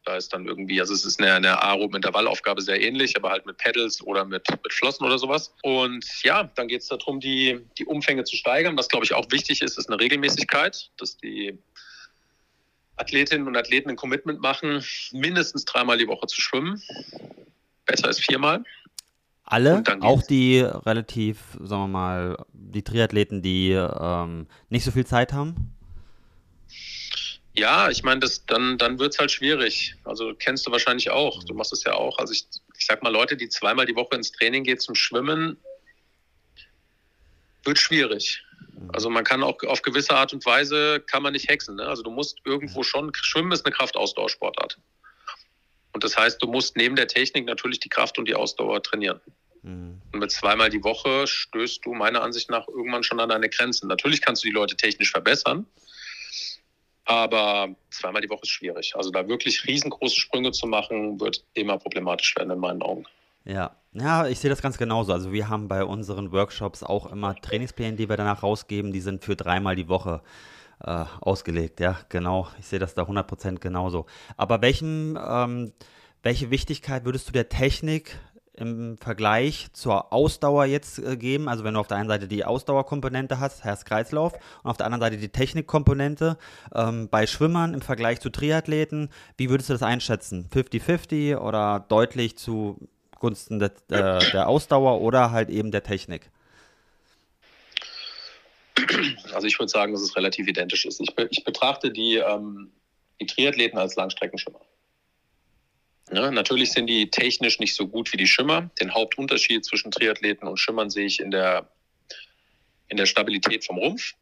[0.05, 3.57] Da ist dann irgendwie, also es ist eine, eine Aerob-Intervallaufgabe sehr ähnlich, aber halt mit
[3.57, 5.55] Pedals oder mit, mit Flossen oder sowas.
[5.63, 8.77] Und ja, dann geht es darum, die, die Umfänge zu steigern.
[8.77, 11.59] Was, glaube ich, auch wichtig ist, ist eine Regelmäßigkeit, dass die
[12.97, 16.83] Athletinnen und Athleten ein Commitment machen, mindestens dreimal die Woche zu schwimmen.
[17.87, 18.63] Besser als viermal.
[19.47, 25.35] Alle, auch die relativ, sagen wir mal, die Triathleten, die ähm, nicht so viel Zeit
[25.35, 25.74] haben?
[27.57, 29.95] Ja, ich meine, das dann, dann wird es halt schwierig.
[30.05, 31.43] Also kennst du wahrscheinlich auch.
[31.45, 32.19] Du machst es ja auch.
[32.19, 35.57] Also ich, ich sag mal, Leute, die zweimal die Woche ins Training gehen zum Schwimmen,
[37.63, 38.43] wird schwierig.
[38.73, 38.91] Mhm.
[38.93, 41.77] Also man kann auch auf gewisse Art und Weise kann man nicht hexen.
[41.77, 41.87] Ne?
[41.87, 44.79] Also du musst irgendwo schon, Schwimmen ist eine Kraftausdauersportart.
[45.93, 49.21] Und das heißt, du musst neben der Technik natürlich die Kraft und die Ausdauer trainieren.
[49.63, 50.03] Mhm.
[50.13, 53.87] Und mit zweimal die Woche stößt du meiner Ansicht nach irgendwann schon an deine Grenzen.
[53.87, 55.67] Natürlich kannst du die Leute technisch verbessern,
[57.05, 58.95] aber zweimal die Woche ist schwierig.
[58.97, 63.05] Also da wirklich riesengroße Sprünge zu machen, wird immer problematisch werden in meinen Augen.
[63.45, 65.13] Ja, ja, ich sehe das ganz genauso.
[65.13, 69.23] Also wir haben bei unseren Workshops auch immer Trainingspläne, die wir danach rausgeben, die sind
[69.23, 70.23] für dreimal die Woche
[70.83, 71.81] äh, ausgelegt.
[71.81, 72.49] Ja, genau.
[72.59, 74.07] Ich sehe das da 100% genauso.
[74.37, 75.73] Aber welchen, ähm,
[76.23, 78.19] welche Wichtigkeit würdest du der Technik
[78.57, 81.49] im Vergleich zur Ausdauer jetzt äh, geben?
[81.49, 85.03] Also wenn du auf der einen Seite die Ausdauerkomponente hast, Herz-Kreislauf, und auf der anderen
[85.03, 86.39] Seite die Technikkomponente.
[86.75, 90.49] Ähm, bei Schwimmern im Vergleich zu Triathleten, wie würdest du das einschätzen?
[90.53, 96.31] 50-50 oder deutlich zugunsten der, äh, der Ausdauer oder halt eben der Technik?
[99.33, 101.01] Also ich würde sagen, dass es relativ identisch ist.
[101.01, 102.73] Ich, be ich betrachte die, ähm,
[103.21, 104.61] die Triathleten als Langstreckenschwimmer.
[106.13, 108.71] Ja, natürlich sind die technisch nicht so gut wie die Schimmer.
[108.81, 111.71] Den Hauptunterschied zwischen Triathleten und Schimmern sehe ich in der,
[112.89, 114.15] in der Stabilität vom Rumpf.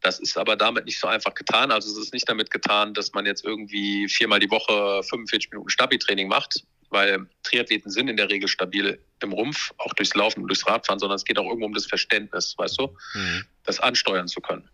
[0.00, 1.70] Das ist aber damit nicht so einfach getan.
[1.70, 5.68] Also es ist nicht damit getan, dass man jetzt irgendwie viermal die Woche 45 Minuten
[5.68, 10.48] Stabi-Training macht, weil Triathleten sind in der Regel stabil im Rumpf, auch durchs Laufen und
[10.48, 13.44] durchs Radfahren, sondern es geht auch irgendwo um das Verständnis, weißt du, mhm.
[13.64, 14.68] das ansteuern zu können.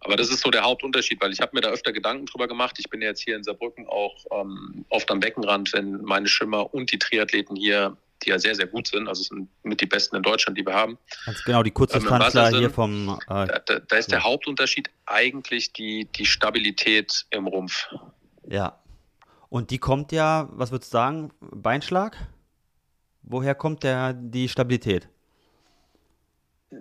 [0.00, 2.76] Aber das ist so der Hauptunterschied, weil ich habe mir da öfter Gedanken drüber gemacht.
[2.78, 6.90] Ich bin jetzt hier in Saarbrücken auch ähm, oft am Beckenrand, wenn meine Schimmer und
[6.90, 10.22] die Triathleten hier, die ja sehr, sehr gut sind, also sind mit die besten in
[10.22, 10.98] Deutschland, die wir haben.
[11.26, 13.18] Ganz genau, die Kurzdistanzler ähm, hier vom...
[13.28, 17.86] Äh, da, da, da, ist der Hauptunterschied eigentlich die, die Stabilität im Rumpf.
[18.48, 18.78] Ja.
[19.50, 22.16] Und die kommt ja, was würdest du sagen, Beinschlag?
[23.22, 25.08] Woher kommt der, die Stabilität?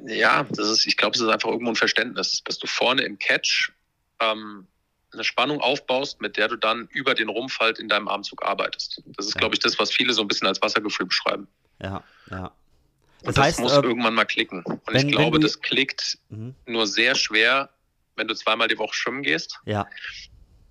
[0.06, 3.17] Ja, das ist, ich glaube, es ist einfach irgendwo ein Verständnis, dass du vorne im
[3.17, 3.71] Catch
[4.19, 4.67] ähm,
[5.12, 9.02] eine Spannung aufbaust, mit der du dann über den Rumpf halt in deinem Armzug arbeitest.
[9.17, 9.39] Das ist, ja.
[9.39, 11.47] glaube ich, das, was viele so ein bisschen als Wassergefühl beschreiben.
[11.82, 12.52] Ja, ja.
[13.21, 14.63] Das, das heißt, muss äh, irgendwann mal klicken.
[14.63, 16.56] Und wenn, ich glaube, das klickt mhm.
[16.65, 17.69] nur sehr schwer,
[18.15, 19.60] wenn du zweimal die Woche schwimmen gehst.
[19.65, 19.88] Ja.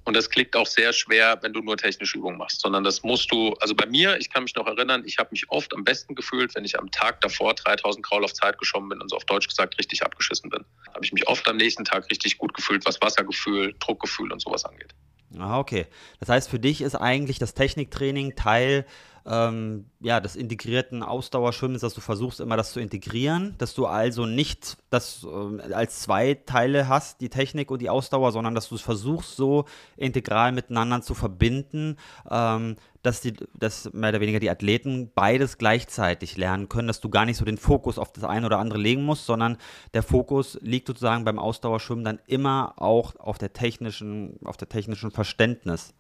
[0.09, 3.31] Und das klickt auch sehr schwer, wenn du nur technische Übungen machst, sondern das musst
[3.31, 6.14] du, also bei mir, ich kann mich noch erinnern, ich habe mich oft am besten
[6.14, 9.27] gefühlt, wenn ich am Tag davor 3000 Kraul auf Zeit geschwommen bin und so auf
[9.27, 10.64] Deutsch gesagt richtig abgeschissen bin.
[10.94, 14.64] Habe ich mich oft am nächsten Tag richtig gut gefühlt, was Wassergefühl, Druckgefühl und sowas
[14.64, 14.94] angeht.
[15.38, 15.85] Ah, okay.
[16.21, 18.87] Das heißt, für dich ist eigentlich das Techniktraining Teil
[19.29, 24.25] ähm, ja, des integrierten Ausdauerschwimmens, dass du versuchst immer das zu integrieren, dass du also
[24.25, 28.77] nicht das äh, als zwei Teile hast, die Technik und die Ausdauer, sondern dass du
[28.77, 31.97] es versuchst so integral miteinander zu verbinden,
[32.31, 37.11] ähm, dass, die, dass mehr oder weniger die Athleten beides gleichzeitig lernen können, dass du
[37.11, 39.59] gar nicht so den Fokus auf das eine oder andere legen musst, sondern
[39.95, 45.11] der Fokus liegt sozusagen beim Ausdauerschwimmen dann immer auch auf der technischen, auf der technischen
[45.11, 45.95] Verständnis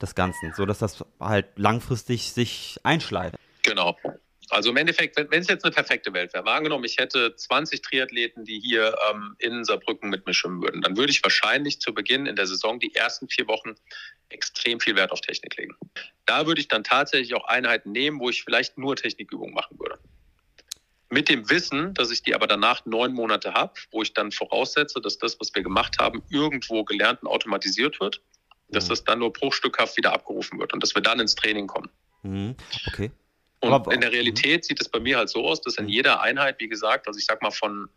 [0.00, 3.36] des Ganzen, sodass das halt langfristig sich einschleift.
[3.62, 3.96] Genau.
[4.50, 8.44] Also im Endeffekt, wenn, es jetzt eine perfekte Welt wäre, angenommen, ich hätte 20 Triathleten,
[8.44, 12.24] die hier ähm, in Saarbrücken mit mir schwimmen würden, dann würde ich wahrscheinlich zu Beginn
[12.24, 13.74] in der Saison die ersten vier Wochen
[14.30, 15.76] extrem viel Wert auf Technik legen.
[16.24, 19.98] Da würde ich dann tatsächlich auch Einheiten nehmen, wo ich vielleicht nur Technikübungen machen würde.
[21.10, 25.00] Mit dem Wissen, dass ich die aber danach neun Monate habe, wo ich dann voraussetze,
[25.00, 28.22] dass das, was wir gemacht haben, irgendwo gelernt und automatisiert wird
[28.70, 28.88] dass mhm.
[28.90, 31.88] das dann nur bruchstückhaft wieder abgerufen wird und dass wir dann ins Training kommen.
[32.22, 32.56] Mhm.
[32.88, 33.10] Okay.
[33.60, 35.90] Und Aber, in der Realität sieht es bei mir halt so aus, dass in mhm.
[35.90, 37.88] jeder Einheit, wie gesagt, also ich sag mal von,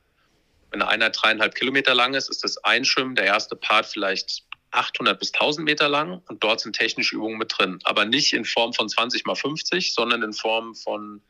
[0.71, 5.19] wenn eine Einheit dreieinhalb Kilometer lang ist, ist das Einschwimmen, der erste Part vielleicht 800
[5.19, 7.79] bis 1000 Meter lang und dort sind technische Übungen mit drin.
[7.83, 11.21] Aber nicht in Form von 20 mal 50, sondern in Form von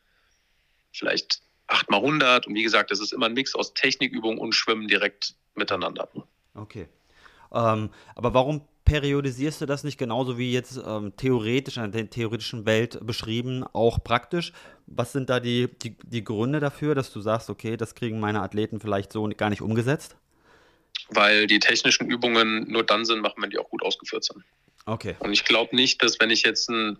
[0.92, 2.46] vielleicht 8 mal 100.
[2.46, 6.08] Und wie gesagt, das ist immer ein Mix aus Technikübungen und Schwimmen direkt miteinander.
[6.54, 6.88] Okay.
[7.52, 12.66] Ähm, aber warum periodisierst du das nicht genauso wie jetzt ähm, theoretisch in der theoretischen
[12.66, 14.52] Welt beschrieben, auch praktisch?
[14.86, 18.42] Was sind da die, die, die Gründe dafür, dass du sagst, okay, das kriegen meine
[18.42, 20.16] Athleten vielleicht so gar nicht umgesetzt?
[21.10, 24.44] Weil die technischen Übungen nur dann Sinn machen, wenn die auch gut ausgeführt sind.
[24.84, 25.16] Okay.
[25.20, 26.98] Und ich glaube nicht, dass wenn ich jetzt ein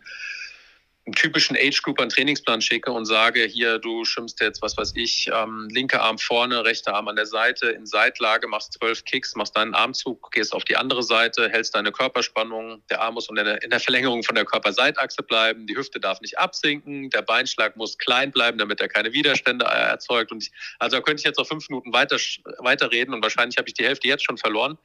[1.05, 4.93] einen typischen Age Group einen Trainingsplan schicke und sage, hier, du schimmst jetzt, was weiß
[4.95, 9.35] ich, ähm, linker Arm vorne, rechter Arm an der Seite, in Seitlage, machst zwölf Kicks,
[9.35, 13.35] machst deinen Armzug, gehst auf die andere Seite, hältst deine Körperspannung, der Arm muss in
[13.35, 17.77] der, in der Verlängerung von der Körperseitachse bleiben, die Hüfte darf nicht absinken, der Beinschlag
[17.77, 20.31] muss klein bleiben, damit er keine Widerstände äh, erzeugt.
[20.31, 22.17] Und ich, also da könnte ich jetzt noch fünf Minuten weiter,
[22.59, 24.79] weiterreden und wahrscheinlich habe ich die Hälfte jetzt schon verloren.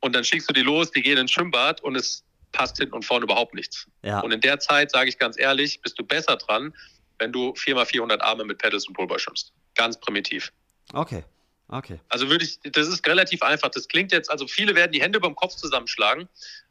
[0.00, 3.04] Und dann schickst du die los, die gehen ins Schwimmbad und es passt hinten und
[3.04, 3.86] vorne überhaupt nichts.
[4.02, 4.20] Ja.
[4.20, 6.74] Und in der Zeit, sage ich ganz ehrlich, bist du besser dran,
[7.18, 9.52] wenn du 4x400 Arme mit Pedals und Pullboy schwimmst.
[9.74, 10.52] Ganz primitiv.
[10.92, 11.24] Okay.
[11.68, 11.98] Okay.
[12.08, 13.70] Also würde ich, das ist relativ einfach.
[13.70, 16.28] Das klingt jetzt, also viele werden die Hände beim Kopf zusammenschlagen,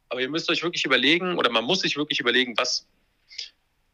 [0.08, 2.86] aber ihr müsst euch wirklich überlegen oder man muss sich wirklich überlegen, was,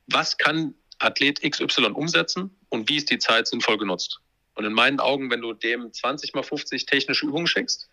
[0.06, 4.20] was kann Athlet XY umsetzen und wie ist die Zeit sinnvoll genutzt.
[4.54, 7.88] Und in meinen Augen, wenn du dem 20 mal 50 technische Übungen schickst,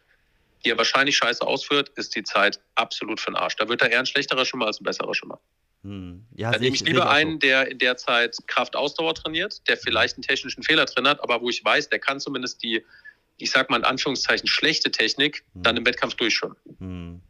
[0.63, 3.55] die er wahrscheinlich scheiße ausführt, ist die Zeit absolut für den Arsch.
[3.55, 5.39] Da wird er eher ein schlechterer Schwimmer als ein besserer Schwimmer.
[5.83, 6.25] Hm.
[6.35, 7.15] Ja, Dann nehme ich, lieber auch so.
[7.15, 11.41] einen, der in der Zeit Kraft-Ausdauer trainiert, der vielleicht einen technischen Fehler drin hat, aber
[11.41, 12.83] wo ich weiß, der kann zumindest die,
[13.37, 16.57] ich sag mal in Anführungszeichen, schlechte Technik dann im Wettkampf durchschwimmen.
[16.79, 17.21] Hm.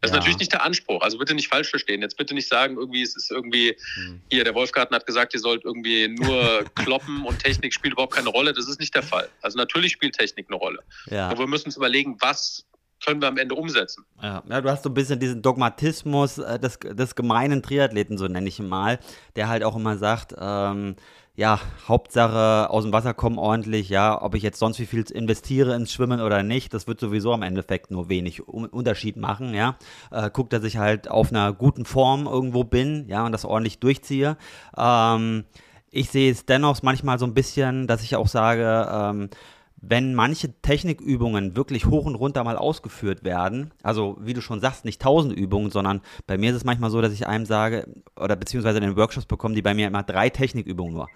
[0.00, 0.14] Das Ja.
[0.14, 1.02] ist natürlich nicht der Anspruch.
[1.02, 2.02] Also bitte nicht falsch verstehen.
[2.02, 4.20] Jetzt bitte nicht sagen, irgendwie, es ist irgendwie, Hm.
[4.30, 8.28] hier, der Wolfgarten hat gesagt, ihr sollt irgendwie nur kloppen und Technik spielt überhaupt keine
[8.28, 8.52] Rolle.
[8.52, 9.28] Das ist nicht der Fall.
[9.42, 10.80] Also natürlich spielt Technik eine Rolle.
[11.10, 11.28] Ja.
[11.28, 12.64] Aber wir müssen uns überlegen, was
[13.04, 14.04] können wir am Ende umsetzen.
[14.22, 18.26] Ja, ja, du hast so ein bisschen diesen Dogmatismus äh, des, des gemeinen Triathleten, so
[18.26, 18.98] nenne ich ihn mal,
[19.36, 20.96] der halt auch immer sagt, ähm,
[21.38, 25.76] ja, Hauptsache aus dem Wasser kommen ordentlich, ja, ob ich jetzt sonst wie viel investiere
[25.76, 29.76] ins Schwimmen oder nicht, das wird sowieso am Endeffekt nur wenig Un- Unterschied machen, ja.
[30.10, 33.78] Äh, guckt, dass ich halt auf einer guten Form irgendwo bin, ja, und das ordentlich
[33.78, 34.36] durchziehe.
[34.76, 35.44] Ähm,
[35.92, 39.30] ich sehe es dennoch manchmal so ein bisschen, dass ich auch sage, ähm,
[39.80, 44.84] wenn manche Technikübungen wirklich hoch und runter mal ausgeführt werden, also wie du schon sagst,
[44.84, 47.86] nicht tausend Übungen, sondern bei mir ist es manchmal so, dass ich einem sage,
[48.16, 51.08] oder beziehungsweise in den Workshops bekommen die bei mir immer drei Technikübungen nur.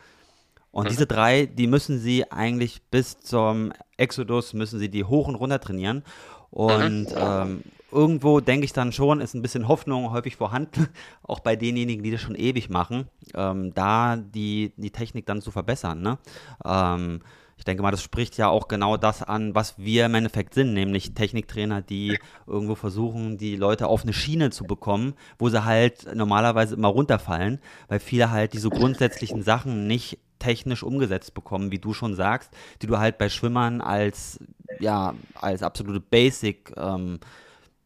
[0.70, 5.34] Und diese drei, die müssen sie eigentlich bis zum Exodus, müssen sie die hoch und
[5.34, 6.02] runter trainieren.
[6.50, 10.88] Und ähm, irgendwo denke ich dann schon, ist ein bisschen Hoffnung häufig vorhanden,
[11.22, 15.50] auch bei denjenigen, die das schon ewig machen, ähm, da die, die Technik dann zu
[15.50, 16.00] verbessern.
[16.00, 16.18] Ne?
[16.64, 17.20] Ähm,
[17.62, 20.74] ich denke mal, das spricht ja auch genau das an, was wir im Endeffekt sind,
[20.74, 26.12] nämlich Techniktrainer, die irgendwo versuchen, die Leute auf eine Schiene zu bekommen, wo sie halt
[26.12, 31.94] normalerweise immer runterfallen, weil viele halt diese grundsätzlichen Sachen nicht technisch umgesetzt bekommen, wie du
[31.94, 32.50] schon sagst,
[32.82, 34.40] die du halt bei Schwimmern als,
[34.80, 37.20] ja, als absolute Basic ähm,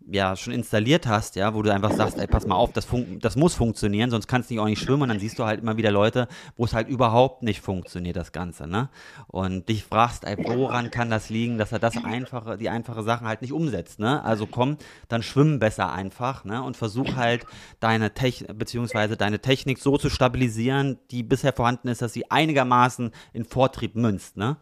[0.09, 3.19] ja, schon installiert hast, ja, wo du einfach sagst, ey, pass mal auf, das, fun
[3.21, 5.61] das muss funktionieren, sonst kannst du nicht auch nicht schwimmen und dann siehst du halt
[5.61, 8.89] immer wieder Leute, wo es halt überhaupt nicht funktioniert, das Ganze, ne?
[9.27, 13.27] Und dich fragst, ey, woran kann das liegen, dass er das einfache, die einfache Sachen
[13.27, 14.23] halt nicht umsetzt, ne?
[14.25, 14.77] Also komm,
[15.09, 16.63] dann schwimm besser einfach, ne?
[16.63, 17.45] Und versuch halt
[17.81, 23.11] deine Technik, beziehungsweise deine Technik so zu stabilisieren, die bisher vorhanden ist, dass sie einigermaßen
[23.33, 24.57] in Vortrieb münzt, ne?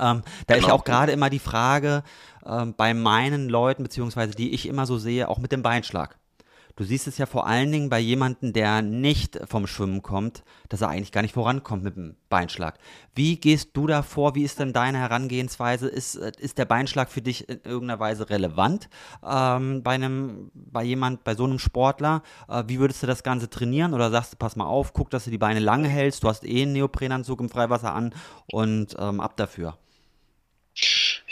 [0.00, 0.74] Ähm, da ist ja Genau.
[0.76, 2.02] auch gerade immer die Frage
[2.46, 6.16] ähm, bei meinen Leuten, beziehungsweise die ich immer so sehe, auch mit dem Beinschlag.
[6.76, 10.80] Du siehst es ja vor allen Dingen bei jemandem, der nicht vom Schwimmen kommt, dass
[10.80, 12.78] er eigentlich gar nicht vorankommt mit dem Beinschlag.
[13.14, 14.34] Wie gehst du da vor?
[14.34, 15.88] Wie ist denn deine Herangehensweise?
[15.88, 18.88] Ist, äh, ist der Beinschlag für dich in irgendeiner Weise relevant
[19.26, 22.22] ähm, bei einem, bei jemand, bei so einem Sportler?
[22.48, 23.92] Äh, wie würdest du das Ganze trainieren?
[23.92, 26.44] Oder sagst du, pass mal auf, guck, dass du die Beine lange hältst, du hast
[26.44, 28.14] eh einen Neoprenanzug im Freiwasser an
[28.50, 29.76] und ähm, ab dafür.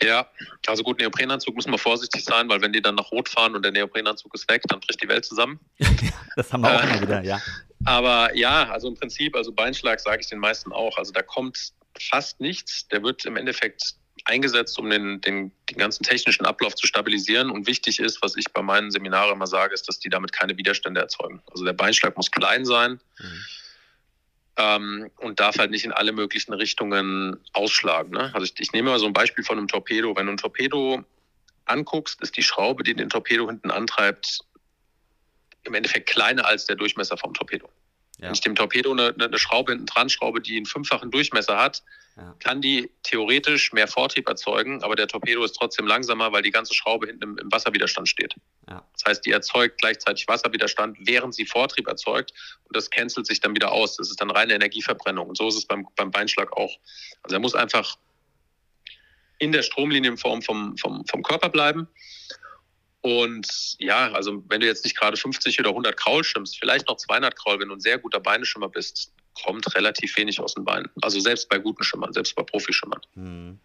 [0.02, 0.26] Ja,
[0.66, 3.62] also gut, Neoprenanzug muss man vorsichtig sein, weil wenn die dann nach Rot fahren und
[3.62, 5.60] der Neoprenanzug ist weg, dann bricht die Welt zusammen.
[6.36, 7.40] Das haben wir auch Äh, immer wieder, ja.
[7.84, 10.96] Aber ja, also im Prinzip, also Beinschlag sage ich den meisten auch.
[10.96, 12.86] Also da kommt fast nichts.
[12.88, 13.94] Der wird im Endeffekt
[14.26, 17.50] eingesetzt, um den, den, den ganzen technischen Ablauf zu stabilisieren.
[17.50, 20.56] Und wichtig ist, was ich bei meinen Seminaren immer sage, ist, dass die damit keine
[20.56, 21.42] Widerstände erzeugen.
[21.50, 23.44] Also der Beinschlag muss klein sein Mhm.
[24.56, 28.10] Ähm, und darf halt nicht in alle möglichen Richtungen ausschlagen.
[28.10, 28.30] Ne?
[28.34, 30.16] Also ich, ich nehme mal so ein Beispiel von einem Torpedo.
[30.16, 31.04] Wenn du ein Torpedo
[31.66, 34.40] anguckst, ist die Schraube, die den Torpedo hinten antreibt,
[35.62, 37.68] im Endeffekt kleiner als der Durchmesser vom Torpedo.
[38.20, 38.26] Ja.
[38.26, 41.82] Wenn ich dem Torpedo eine, eine Schraube hinten dran schraube, die einen fünffachen Durchmesser hat,
[42.16, 42.34] Ja.
[42.38, 46.74] kann die theoretisch mehr Vortrieb erzeugen, aber der Torpedo ist trotzdem langsamer, weil die ganze
[46.74, 48.34] Schraube hinten im, im Wasserwiderstand steht.
[48.68, 48.84] Ja.
[48.92, 52.32] Das heißt, die erzeugt gleichzeitig Wasserwiderstand, während sie Vortrieb erzeugt
[52.64, 53.96] und das cancelt sich dann wieder aus.
[53.96, 56.76] Das ist dann reine Energieverbrennung und so ist es beim, beim Beinschlag auch.
[57.22, 57.96] Also er muss einfach
[59.38, 61.88] in der Stromlinienform vom, vom, vom Körper bleiben.
[63.02, 66.96] Und ja, also wenn du jetzt nicht gerade 50 oder 100 Kraul schwimmst, vielleicht noch
[66.96, 70.90] 200 Kraul, wenn du ein sehr guter Beineschwimmer bist, kommt relativ wenig aus den Beinen.
[71.00, 73.00] Also selbst bei guten Schimmern, selbst bei Profischimmern.
[73.14, 73.58] Hm.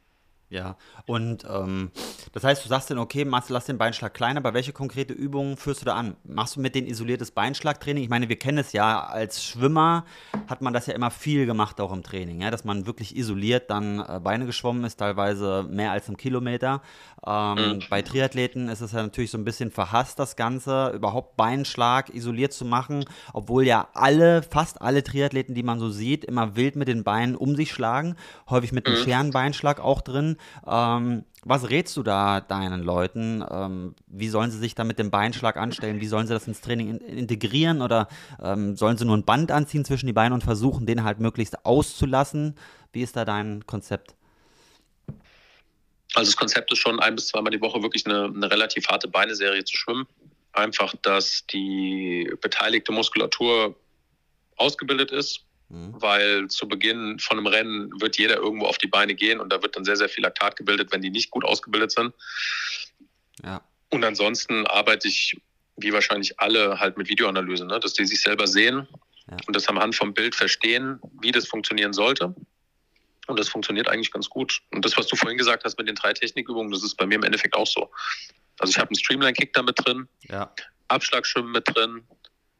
[0.49, 0.77] Ja,
[1.07, 1.91] und ähm,
[2.33, 5.57] das heißt, du sagst dann, okay, machst, lass den Beinschlag kleiner, aber welche konkrete Übungen
[5.57, 6.15] führst du da an?
[6.23, 8.03] Machst du mit denen isoliertes Beinschlagtraining?
[8.03, 10.05] Ich meine, wir kennen es ja, als Schwimmer
[10.47, 12.51] hat man das ja immer viel gemacht, auch im Training, ja?
[12.51, 16.81] dass man wirklich isoliert dann äh, Beine geschwommen ist, teilweise mehr als einen Kilometer.
[17.25, 17.83] Ähm, Mhm.
[17.89, 22.53] Bei Triathleten ist es ja natürlich so ein bisschen verhasst, das Ganze, überhaupt Beinschlag isoliert
[22.53, 26.87] zu machen, obwohl ja alle, fast alle Triathleten, die man so sieht, immer wild mit
[26.87, 28.15] den Beinen um sich schlagen,
[28.49, 28.99] häufig mit einem Mhm.
[28.99, 30.34] schweren Beinschlag auch drin.
[30.65, 33.43] Ähm, was rätst du da deinen Leuten?
[33.49, 36.01] Ähm, wie sollen sie sich da mit dem Beinschlag anstellen?
[36.01, 37.81] Wie sollen sie das ins Training in integrieren?
[37.81, 38.07] Oder
[38.41, 41.65] ähm, sollen sie nur ein Band anziehen zwischen die Beine und versuchen, den halt möglichst
[41.65, 42.55] auszulassen?
[42.91, 44.15] Wie ist da dein Konzept?
[46.15, 49.07] Also das Konzept ist schon ein bis zweimal die Woche wirklich eine, eine relativ harte
[49.07, 50.07] Beineserie zu schwimmen.
[50.53, 53.75] Einfach, dass die beteiligte Muskulatur
[54.55, 55.93] ausgebildet ist, mhm.
[56.01, 59.61] weil zu Beginn von einem Rennen wird jeder irgendwo auf die Beine gehen und da
[59.61, 62.13] wird dann sehr, sehr viel Laktat gebildet, wenn die nicht gut ausgebildet sind.
[63.43, 63.61] Ja.
[63.89, 65.39] Und ansonsten arbeite ich,
[65.77, 67.79] wie wahrscheinlich alle, halt mit Videoanalyse, ne?
[67.79, 68.87] dass die sich selber sehen
[69.29, 69.37] ja.
[69.47, 72.35] und das am Hand vom Bild verstehen, wie das funktionieren sollte.
[73.27, 74.61] Und das funktioniert eigentlich ganz gut.
[74.71, 77.15] Und das, was du vorhin gesagt hast mit den drei Technikübungen, das ist bei mir
[77.15, 77.89] im Endeffekt auch so.
[78.59, 80.53] Also ich habe einen Streamline-Kick da mit drin, ja.
[80.87, 82.03] Abschlagschwimmen mit drin,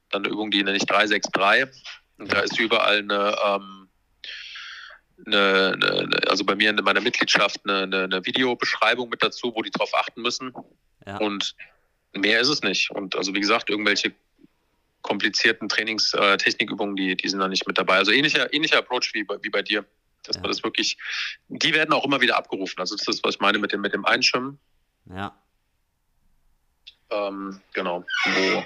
[0.10, 1.70] dann eine Übung, die nenne ich 363.
[2.17, 3.89] Und da ist überall eine, ähm,
[5.25, 9.62] eine, eine, also bei mir in meiner Mitgliedschaft eine, eine, eine Videobeschreibung mit dazu, wo
[9.62, 10.54] die drauf achten müssen.
[11.06, 11.17] Ja.
[11.17, 11.56] Und
[12.13, 12.91] mehr ist es nicht.
[12.91, 14.13] Und also wie gesagt, irgendwelche
[15.01, 17.97] komplizierten Trainingstechnikübungen, äh, die, die sind da nicht mit dabei.
[17.97, 19.86] Also ähnlicher, ähnlicher Approach wie bei, wie bei dir.
[20.23, 20.41] Dass ja.
[20.41, 20.97] man das wirklich,
[21.49, 22.80] die werden auch immer wieder abgerufen.
[22.80, 24.58] Also das ist, was ich meine mit dem, mit dem Einschwimmen.
[25.13, 25.38] Ja.
[27.12, 28.65] Ähm, genau, wo,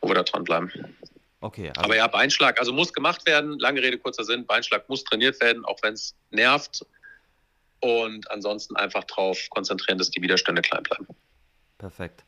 [0.00, 0.70] wo wir da dranbleiben.
[1.42, 1.68] Okay.
[1.70, 3.58] Also Aber ja, Beinschlag, also muss gemacht werden.
[3.58, 4.46] Lange Rede, kurzer Sinn.
[4.46, 6.86] Beinschlag muss trainiert werden, auch wenn es nervt.
[7.80, 11.06] Und ansonsten einfach darauf konzentrieren, dass die Widerstände klein bleiben.
[11.78, 12.24] Perfekt.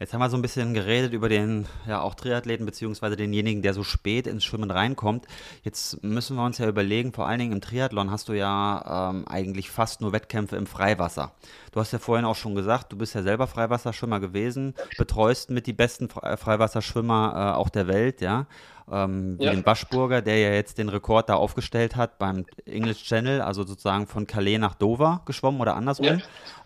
[0.00, 3.74] Jetzt haben wir so ein bisschen geredet über den, ja, auch Triathleten, beziehungsweise denjenigen, der
[3.74, 5.26] so spät ins Schwimmen reinkommt.
[5.64, 9.26] Jetzt müssen wir uns ja überlegen, vor allen Dingen im Triathlon hast du ja ähm,
[9.26, 11.32] eigentlich fast nur Wettkämpfe im Freiwasser.
[11.72, 15.66] Du hast ja vorhin auch schon gesagt, du bist ja selber Freiwasserschwimmer gewesen, betreust mit
[15.66, 18.46] die besten Freiwasserschwimmer äh, auch der Welt, ja
[18.90, 19.52] ähm, wie ja.
[19.52, 24.06] den Waschburger, der ja jetzt den Rekord da aufgestellt hat beim English Channel, also sozusagen
[24.06, 26.22] von Calais nach Dover geschwommen oder andersrum,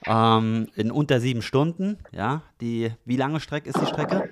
[0.06, 0.38] ja.
[0.38, 1.98] ähm, in unter sieben Stunden.
[2.12, 4.30] Ja, die, wie lange Strecke ist die Strecke?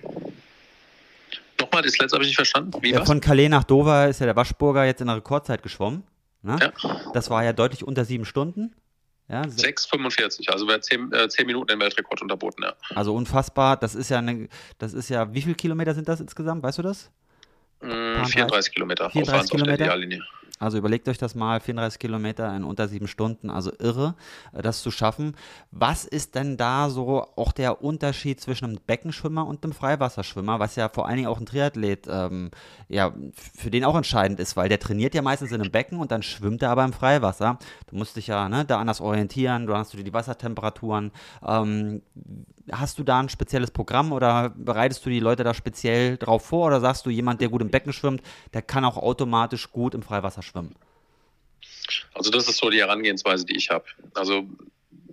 [1.60, 2.72] Nochmal, das letzte habe ich nicht verstanden.
[2.82, 6.04] Wie ja, von Calais nach Dover ist ja der Waschburger jetzt in der Rekordzeit geschwommen.
[6.42, 6.58] Ne?
[6.60, 7.00] Ja.
[7.12, 8.74] Das war ja deutlich unter sieben Stunden.
[9.28, 12.74] Ja, 6,45, also wäre 10, äh, 10 Minuten den Weltrekord unterboten, ja.
[12.96, 14.48] Also unfassbar, das ist ja eine,
[14.78, 17.12] das ist ja, wie viele Kilometer sind das insgesamt, weißt du das?
[17.80, 19.10] 34 Kilometer.
[19.10, 19.98] 34 Kilometer.
[20.60, 24.14] Also überlegt euch das mal, 34 Kilometer in unter sieben Stunden, also irre,
[24.52, 25.34] äh, das zu schaffen.
[25.70, 30.76] Was ist denn da so auch der Unterschied zwischen einem Beckenschwimmer und einem Freiwasserschwimmer, was
[30.76, 32.50] ja vor allen Dingen auch ein Triathlet, ähm,
[32.88, 33.14] ja,
[33.56, 36.22] für den auch entscheidend ist, weil der trainiert ja meistens in einem Becken und dann
[36.22, 37.58] schwimmt er aber im Freiwasser.
[37.88, 41.10] Du musst dich ja ne, da anders orientieren, du hast du die Wassertemperaturen.
[41.42, 42.02] Ähm,
[42.72, 46.66] hast du da ein spezielles Programm oder bereitest du die Leute da speziell drauf vor
[46.66, 50.02] oder sagst du, jemand, der gut im Becken schwimmt, der kann auch automatisch gut im
[50.02, 50.74] Freiwasser schwimmen?
[52.14, 53.84] Also das ist so die Herangehensweise, die ich habe.
[54.14, 54.44] Also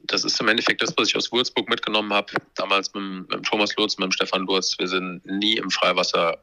[0.04, 3.76] das ist im Endeffekt das, was ich aus Würzburg mitgenommen habe, damals mit, mit Thomas
[3.76, 4.78] Lurz, mit dem Stefan Lurz.
[4.78, 6.38] Wir sind nie im Freiwasser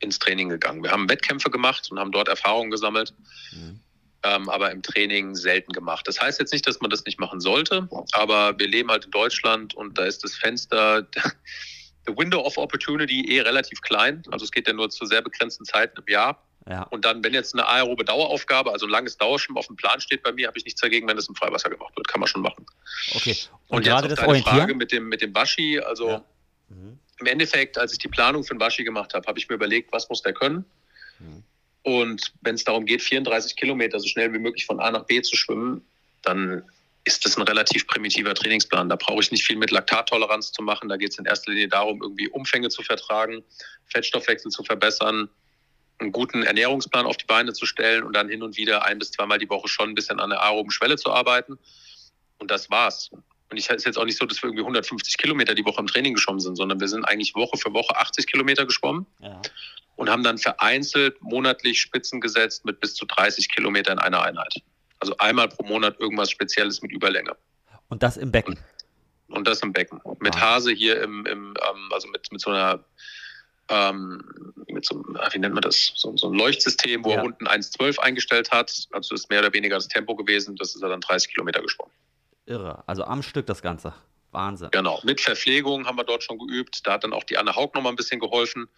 [0.00, 0.82] ins Training gegangen.
[0.82, 3.12] Wir haben Wettkämpfe gemacht und haben dort Erfahrungen gesammelt.
[3.52, 3.80] Mhm
[4.24, 6.06] ähm, aber im Training selten gemacht.
[6.06, 9.10] Das heißt jetzt nicht, dass man das nicht machen sollte, aber wir leben halt in
[9.10, 11.06] Deutschland und da ist das Fenster,
[12.06, 14.22] the window of opportunity eh relativ klein.
[14.30, 16.42] Also es geht ja nur zu sehr begrenzten Zeiten im Jahr.
[16.68, 16.82] Ja.
[16.84, 20.22] Und dann, wenn jetzt eine aerobe Daueraufgabe, also ein langes Dauerschwimmen auf dem Plan steht
[20.22, 22.06] bei mir, habe ich nichts dagegen, wenn das im Freiwasser gemacht wird.
[22.06, 22.64] Kann man schon machen.
[23.14, 23.36] Okay.
[23.68, 26.24] Und, und jetzt auf deine Frage mit dem, mit dem Waschi, also ja.
[26.68, 26.98] mhm.
[27.18, 29.92] im Endeffekt, als ich die Planung für den Waschi gemacht habe, habe ich mir überlegt,
[29.92, 30.64] was muss der können?
[31.18, 31.42] Mhm.
[31.82, 35.20] Und wenn es darum geht, 34 Kilometer so schnell wie möglich von A nach B
[35.20, 35.84] zu schwimmen,
[36.22, 36.62] dann
[37.04, 38.88] ist das ein relativ primitiver Trainingsplan.
[38.88, 40.88] Da brauche ich nicht viel mit Laktattoleranz zu machen.
[40.88, 43.42] Da geht es in erster Linie darum, irgendwie Umfänge zu vertragen,
[43.86, 45.28] Fettstoffwechsel zu verbessern,
[45.98, 49.10] einen guten Ernährungsplan auf die Beine zu stellen und dann hin und wieder ein bis
[49.10, 51.58] zweimal die Woche schon ein bisschen an der aeroben Schwelle zu arbeiten.
[52.38, 53.10] Und das war's.
[53.50, 55.86] Und ich ist jetzt auch nicht so, dass wir irgendwie 150 Kilometer die Woche im
[55.86, 59.06] Training geschwommen sind, sondern wir sind eigentlich Woche für Woche 80 Kilometer geschwommen.
[59.18, 59.40] Ja
[59.96, 64.62] und haben dann vereinzelt monatlich Spitzen gesetzt mit bis zu 30 Kilometern in einer Einheit.
[65.00, 67.36] Also einmal pro Monat irgendwas Spezielles mit Überlänge.
[67.88, 68.58] Und das im Becken?
[69.28, 70.00] Und, und das im Becken.
[70.20, 70.40] Mit ah.
[70.40, 72.84] Hase hier im, im ähm, also mit, mit so einer
[73.68, 74.22] ähm,
[74.68, 77.16] mit so einem, wie nennt man das, so, so ein Leuchtsystem, wo ja.
[77.16, 78.70] er unten 1,12 eingestellt hat.
[78.92, 80.56] Also das ist mehr oder weniger das Tempo gewesen.
[80.56, 81.92] Das ist er dann 30 Kilometer geschwommen.
[82.46, 82.82] Irre.
[82.86, 83.94] Also am Stück das Ganze.
[84.30, 84.70] Wahnsinn.
[84.72, 85.00] Genau.
[85.04, 86.86] Mit Verpflegung haben wir dort schon geübt.
[86.86, 88.68] Da hat dann auch die Anne Haug noch mal ein bisschen geholfen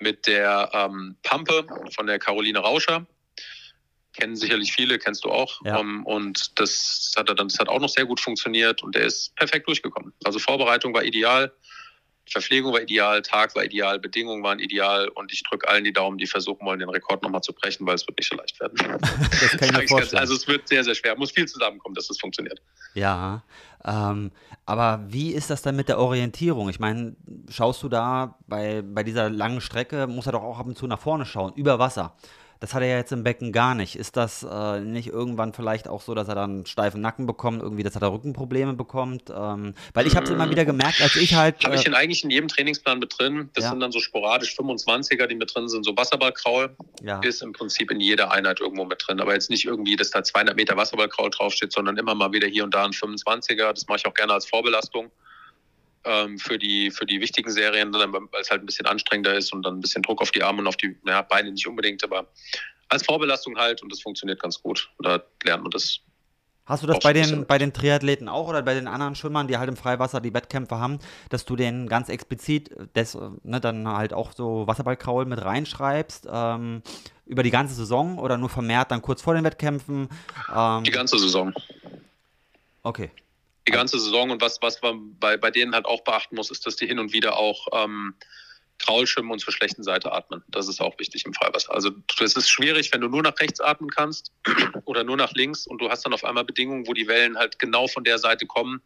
[0.00, 3.06] mit der ähm, Pampe von der Caroline Rauscher.
[4.12, 5.60] Kennen sicherlich viele, kennst du auch.
[5.64, 5.76] Ja.
[5.76, 9.04] Um, ähm, und das hat, dann, das hat auch noch sehr gut funktioniert und der
[9.04, 10.12] ist perfekt durchgekommen.
[10.24, 11.52] Also Vorbereitung war ideal.
[12.30, 16.18] Verpflegung war ideal, Tag war ideal, Bedingungen waren ideal und ich drücke allen die Daumen,
[16.18, 18.76] die versuchen wollen, den Rekord nochmal zu brechen, weil es wird nicht so leicht werden.
[19.40, 20.20] Das kann ich mir vorstellen.
[20.20, 21.16] Also es wird sehr, sehr schwer.
[21.16, 22.60] Muss viel zusammenkommen, dass das funktioniert.
[22.94, 23.42] Ja,
[23.84, 24.32] ähm,
[24.66, 26.68] aber wie ist das dann mit der Orientierung?
[26.68, 27.16] Ich meine,
[27.50, 30.86] schaust du da bei, bei dieser langen Strecke, muss er doch auch ab und zu
[30.86, 32.16] nach vorne schauen, über Wasser.
[32.60, 33.96] Das hat er ja jetzt im Becken gar nicht.
[33.96, 37.82] Ist das äh, nicht irgendwann vielleicht auch so, dass er dann steifen Nacken bekommt, irgendwie,
[37.82, 39.30] dass er da Rückenprobleme bekommt?
[39.34, 41.62] Ähm, weil ich habe es immer wieder gemerkt, als ich halt.
[41.62, 43.50] Äh, habe ich ihn eigentlich in jedem Trainingsplan mit drin.
[43.54, 43.70] Das ja.
[43.70, 45.84] sind dann so sporadisch 25er, die mit drin sind.
[45.84, 47.20] So Wasserballkraul ja.
[47.20, 49.20] ist im Prinzip in jeder Einheit irgendwo mit drin.
[49.20, 52.64] Aber jetzt nicht irgendwie, dass da 200 Meter Wasserballkraul draufsteht, sondern immer mal wieder hier
[52.64, 53.72] und da ein 25er.
[53.72, 55.10] Das mache ich auch gerne als Vorbelastung
[56.08, 59.62] ähm, für, die, für die wichtigen Serien, weil es halt ein bisschen anstrengender ist und
[59.62, 62.26] dann ein bisschen Druck auf die Arme und auf die ja, Beine nicht unbedingt, aber
[62.88, 64.90] als Vorbelastung halt und das funktioniert ganz gut.
[64.98, 66.00] Da lernt man das.
[66.64, 69.56] Hast du das bei den, bei den Triathleten auch oder bei den anderen Schwimmern, die
[69.56, 70.98] halt im Freiwasser die Wettkämpfe haben,
[71.30, 76.28] dass du denen ganz explizit das, ne, dann halt auch so Wasserballkraul mit reinschreibst?
[76.30, 76.82] Ähm,
[77.24, 80.08] über die ganze Saison oder nur vermehrt dann kurz vor den Wettkämpfen?
[80.54, 81.54] Ähm, die ganze Saison.
[82.82, 83.10] Okay
[83.68, 84.30] die ganze Saison.
[84.30, 86.98] Und was, was man bei, bei denen halt auch beachten muss, ist, dass die hin
[86.98, 88.14] und wieder auch ähm,
[88.78, 90.42] Kraul schwimmen und zur schlechten Seite atmen.
[90.48, 91.74] Das ist auch wichtig im Freiwasser.
[91.74, 91.90] Also
[92.20, 94.32] es ist schwierig, wenn du nur nach rechts atmen kannst
[94.84, 97.58] oder nur nach links und du hast dann auf einmal Bedingungen, wo die Wellen halt
[97.58, 98.80] genau von der Seite kommen,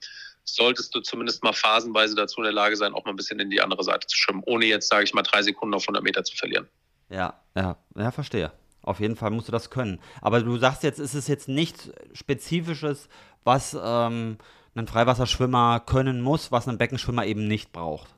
[0.45, 3.51] solltest du zumindest mal phasenweise dazu in der Lage sein, auch mal ein bisschen in
[3.51, 6.25] die andere Seite zu schwimmen, ohne jetzt, sage ich mal, drei Sekunden auf 100 Meter
[6.25, 6.69] zu verlieren.
[7.11, 8.51] Ja, ja, ja, verstehe.
[8.83, 10.01] Auf jeden Fall musst du das können.
[10.21, 13.09] Aber du sagst jetzt, ist es jetzt nichts Spezifisches,
[13.45, 14.39] was ähm,
[14.75, 18.09] ein Freiwasserschwimmer können muss, was ein Beckenschwimmer eben nicht braucht?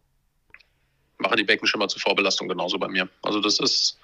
[1.18, 3.08] Mache die Beckenschwimmer zur Vorbelastung genauso bei mir.
[3.22, 3.98] Also das ist,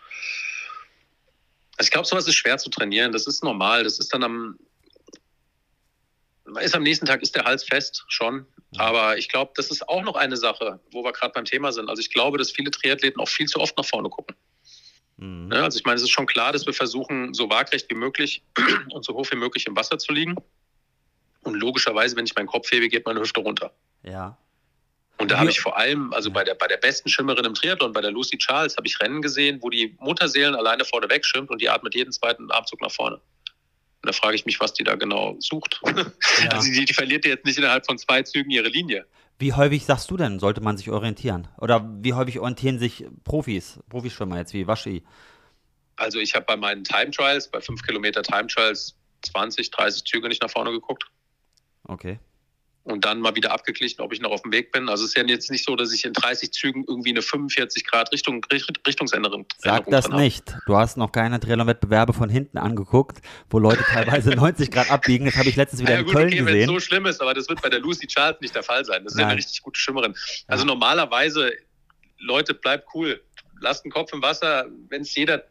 [1.76, 3.12] also ich glaube, sowas ist schwer zu trainieren.
[3.12, 3.84] Das ist normal.
[3.84, 4.58] Das ist dann am,
[6.60, 8.46] ist am nächsten Tag ist der Hals fest schon.
[8.76, 11.88] Aber ich glaube, das ist auch noch eine Sache, wo wir gerade beim Thema sind.
[11.88, 14.36] Also ich glaube, dass viele Triathleten auch viel zu oft nach vorne gucken.
[15.16, 15.52] Mhm.
[15.52, 18.42] Ja, also ich meine, es ist schon klar, dass wir versuchen, so waagrecht wie möglich
[18.90, 20.36] und so hoch wie möglich im Wasser zu liegen.
[21.42, 23.72] Und logischerweise, wenn ich meinen Kopf hebe, geht meine Hüfte runter.
[24.02, 24.36] Ja.
[25.18, 27.92] Und da habe ich vor allem, also bei der, bei der besten Schwimmerin im Triathlon,
[27.92, 31.50] bei der Lucy Charles, habe ich Rennen gesehen, wo die Mutterseelen alleine vorne weg schwimmt
[31.50, 33.16] und die atmet jeden zweiten Abzug nach vorne.
[33.16, 35.80] Und da frage ich mich, was die da genau sucht.
[36.42, 36.50] Ja.
[36.52, 39.04] Also die, die verliert jetzt nicht innerhalb von zwei Zügen ihre Linie.
[39.38, 41.48] Wie häufig sagst du denn, sollte man sich orientieren?
[41.58, 45.02] Oder wie häufig orientieren sich Profis, Profischwimmer jetzt wie Waschi?
[45.96, 50.28] Also ich habe bei meinen Time Trials, bei 5 Kilometer Time Trials 20, 30 Züge
[50.28, 51.04] nicht nach vorne geguckt.
[51.84, 52.18] Okay.
[52.82, 54.88] Und dann mal wieder abgeglichen, ob ich noch auf dem Weg bin.
[54.88, 57.86] Also es ist ja jetzt nicht so, dass ich in 30 Zügen irgendwie eine 45
[57.86, 60.56] Grad Richtung, Richtungsänderung Sag das nicht.
[60.66, 63.20] Du hast noch keine Triathlon-Wettbewerbe von hinten angeguckt,
[63.50, 65.26] wo Leute teilweise 90 Grad abbiegen.
[65.26, 66.54] Das habe ich letztens wieder ja, in gut, Köln okay, gesehen.
[66.54, 68.84] Wenn es so schlimm ist, aber das wird bei der Lucy Charles nicht der Fall
[68.84, 69.04] sein.
[69.04, 69.24] Das ist Nein.
[69.24, 70.14] ja eine richtig gute Schimmerin.
[70.46, 70.66] Also ja.
[70.66, 71.52] normalerweise,
[72.18, 73.22] Leute, bleibt cool.
[73.60, 74.66] Lasst den Kopf im Wasser.
[74.88, 75.44] Wenn es jeder,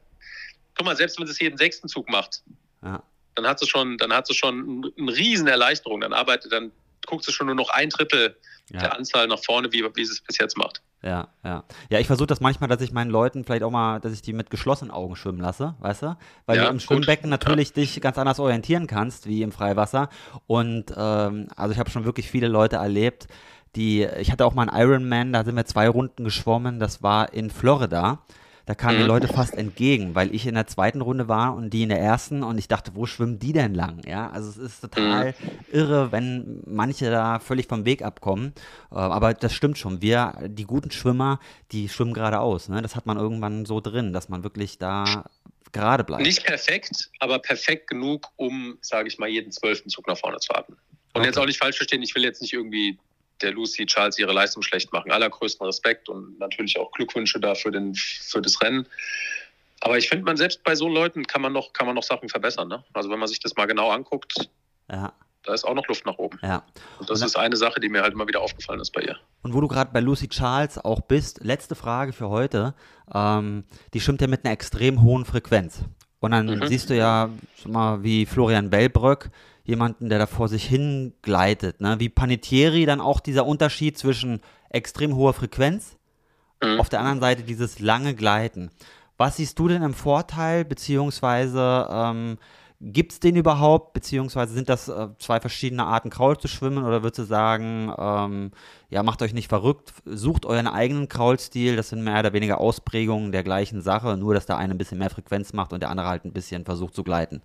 [0.75, 2.41] guck mal, selbst wenn es jeden sechsten Zug macht,
[2.83, 3.03] ja
[3.41, 6.01] dann hat sie schon, dann hat sie schon eine riesen Erleichterung.
[6.01, 6.71] Dann arbeitet, dann
[7.05, 8.35] guckt sie schon nur noch ein Drittel
[8.71, 8.79] ja.
[8.79, 10.81] der Anzahl nach vorne, wie, wie sie es bis jetzt macht.
[11.01, 11.63] Ja, ja.
[11.89, 14.33] Ja, ich versuche das manchmal, dass ich meinen Leuten vielleicht auch mal, dass ich die
[14.33, 16.17] mit geschlossenen Augen schwimmen lasse, weißt du?
[16.45, 17.39] Weil ja, du im Schwimmbecken gut.
[17.39, 17.75] natürlich ja.
[17.75, 20.09] dich ganz anders orientieren kannst, wie im Freiwasser.
[20.45, 23.27] Und ähm, also ich habe schon wirklich viele Leute erlebt,
[23.75, 27.33] die, ich hatte auch mal einen Ironman, da sind wir zwei Runden geschwommen, das war
[27.33, 28.23] in Florida
[28.69, 29.01] da kamen mhm.
[29.01, 31.99] die Leute fast entgegen, weil ich in der zweiten Runde war und die in der
[31.99, 34.03] ersten und ich dachte, wo schwimmen die denn lang?
[34.05, 35.75] Ja, also es ist total mhm.
[35.75, 38.53] irre, wenn manche da völlig vom Weg abkommen.
[38.91, 40.03] Äh, aber das stimmt schon.
[40.03, 41.39] Wir, die guten Schwimmer,
[41.71, 42.69] die schwimmen geradeaus.
[42.69, 42.83] Ne?
[42.83, 45.25] Das hat man irgendwann so drin, dass man wirklich da
[45.71, 46.21] gerade bleibt.
[46.21, 50.53] Nicht perfekt, aber perfekt genug, um, sage ich mal, jeden zwölften Zug nach vorne zu
[50.53, 50.77] atmen.
[51.13, 51.25] Und okay.
[51.25, 52.99] jetzt auch nicht falsch verstehen, ich will jetzt nicht irgendwie
[53.41, 55.11] der Lucy Charles ihre Leistung schlecht machen.
[55.11, 58.87] Allergrößten Respekt und natürlich auch Glückwünsche da für, den, für das Rennen.
[59.81, 62.29] Aber ich finde, man selbst bei so Leuten kann man noch, kann man noch Sachen
[62.29, 62.67] verbessern.
[62.67, 62.83] Ne?
[62.93, 64.49] Also wenn man sich das mal genau anguckt,
[64.91, 65.13] ja.
[65.43, 66.37] da ist auch noch Luft nach oben.
[66.41, 66.63] Ja.
[66.99, 69.17] Und das und ist eine Sache, die mir halt immer wieder aufgefallen ist bei ihr.
[69.41, 72.73] Und wo du gerade bei Lucy Charles auch bist, letzte Frage für heute.
[73.13, 73.63] Ähm,
[73.93, 75.85] die schwimmt ja mit einer extrem hohen Frequenz.
[76.19, 76.67] Und dann mhm.
[76.67, 77.29] siehst du ja,
[77.65, 79.29] mal, wie Florian Bellbröck
[79.63, 81.79] jemanden, der da vor sich hin gleitet.
[81.79, 81.99] Ne?
[81.99, 85.97] Wie Panettieri dann auch dieser Unterschied zwischen extrem hoher Frequenz,
[86.61, 86.79] mhm.
[86.79, 88.71] auf der anderen Seite dieses lange Gleiten.
[89.17, 92.37] Was siehst du denn im Vorteil, beziehungsweise ähm,
[92.81, 97.03] gibt es den überhaupt, beziehungsweise sind das äh, zwei verschiedene Arten, Kraul zu schwimmen, oder
[97.03, 98.51] würdest du sagen, ähm,
[98.89, 103.31] ja, macht euch nicht verrückt, sucht euren eigenen Kraulstil, das sind mehr oder weniger Ausprägungen
[103.31, 106.07] der gleichen Sache, nur dass der eine ein bisschen mehr Frequenz macht und der andere
[106.07, 107.41] halt ein bisschen versucht zu gleiten?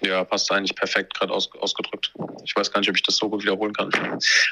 [0.00, 2.12] Ja, passt eigentlich perfekt gerade aus, ausgedrückt.
[2.44, 3.90] Ich weiß gar nicht, ob ich das so gut wiederholen kann.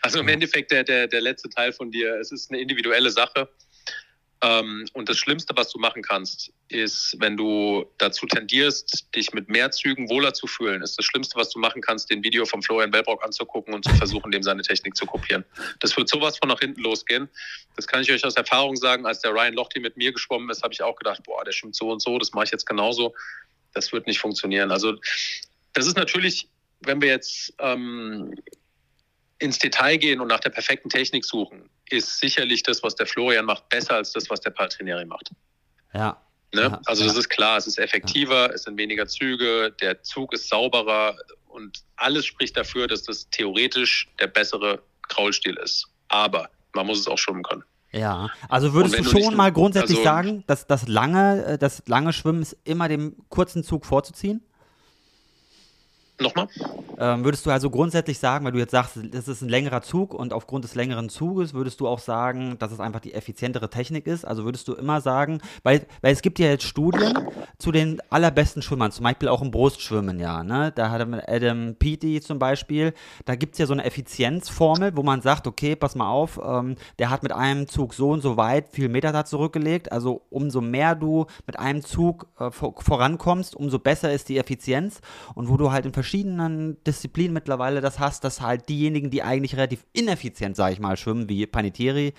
[0.01, 3.49] Also im Endeffekt der, der, der letzte Teil von dir, es ist eine individuelle Sache.
[4.43, 9.49] Ähm, und das Schlimmste, was du machen kannst, ist, wenn du dazu tendierst, dich mit
[9.49, 12.61] mehr Zügen wohler zu fühlen, ist das Schlimmste, was du machen kannst, den Video von
[12.61, 15.45] Florian Wellbrock anzugucken und zu versuchen, dem seine Technik zu kopieren.
[15.79, 17.29] Das wird sowas von nach hinten losgehen.
[17.77, 19.07] Das kann ich euch aus Erfahrung sagen.
[19.07, 21.77] Als der Ryan Lochte mit mir geschwommen ist, habe ich auch gedacht, boah, der schwimmt
[21.77, 23.15] so und so, das mache ich jetzt genauso.
[23.75, 24.73] Das wird nicht funktionieren.
[24.73, 24.97] Also
[25.73, 26.49] das ist natürlich,
[26.81, 28.35] wenn wir jetzt ähm,
[29.43, 33.45] ins Detail gehen und nach der perfekten Technik suchen, ist sicherlich das, was der Florian
[33.45, 35.33] macht, besser als das, was der Paltrinieri macht.
[35.93, 36.17] Ja.
[36.55, 36.63] Ne?
[36.63, 37.21] ja also das ja.
[37.21, 38.53] ist klar, es ist effektiver, ja.
[38.55, 41.17] es sind weniger Züge, der Zug ist sauberer
[41.49, 45.89] und alles spricht dafür, dass das theoretisch der bessere Kraulstil ist.
[46.09, 47.65] Aber man muss es auch schwimmen können.
[47.91, 52.13] Ja, also würdest du schon mal grundsätzlich also, sagen, dass das lange, äh, das lange
[52.13, 54.43] Schwimmen ist immer dem kurzen Zug vorzuziehen?
[56.23, 56.49] Nochmal?
[57.03, 60.15] Ähm, würdest du also grundsätzlich sagen, weil du jetzt sagst, das ist ein längerer Zug
[60.15, 64.07] und aufgrund des längeren Zuges würdest du auch sagen, dass es einfach die effizientere Technik
[64.07, 64.25] ist?
[64.25, 67.19] Also würdest du immer sagen, weil, weil es gibt ja jetzt Studien
[67.59, 70.73] zu den allerbesten Schwimmern, zum Beispiel auch im Brustschwimmen, ja, ne?
[70.73, 72.95] Da hat Adam Peaty zum Beispiel,
[73.25, 76.77] da gibt es ja so eine Effizienzformel, wo man sagt, okay, pass mal auf, ähm,
[77.01, 80.61] der hat mit einem Zug so und so weit viel Meter da zurückgelegt, also umso
[80.61, 85.01] mehr du mit einem Zug äh, vor, vorankommst, umso besser ist die Effizienz
[85.35, 86.12] und wo du halt in verschiedenen
[86.87, 91.29] Disziplinen mittlerweile das hast, dass halt diejenigen, die eigentlich relativ ineffizient, sage ich mal, schwimmen,
[91.29, 92.15] wie Panitieri,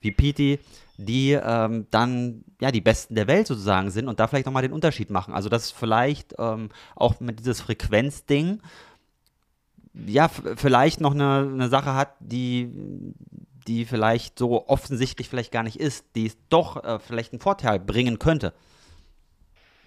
[0.00, 0.58] wie Piti,
[0.96, 4.72] die ähm, dann ja die Besten der Welt sozusagen sind und da vielleicht nochmal den
[4.72, 5.34] Unterschied machen.
[5.34, 8.60] Also dass vielleicht ähm, auch mit dieses Frequenzding
[10.06, 12.70] ja vielleicht noch eine, eine Sache hat, die
[13.66, 17.80] die vielleicht so offensichtlich vielleicht gar nicht ist, die es doch äh, vielleicht einen Vorteil
[17.80, 18.52] bringen könnte.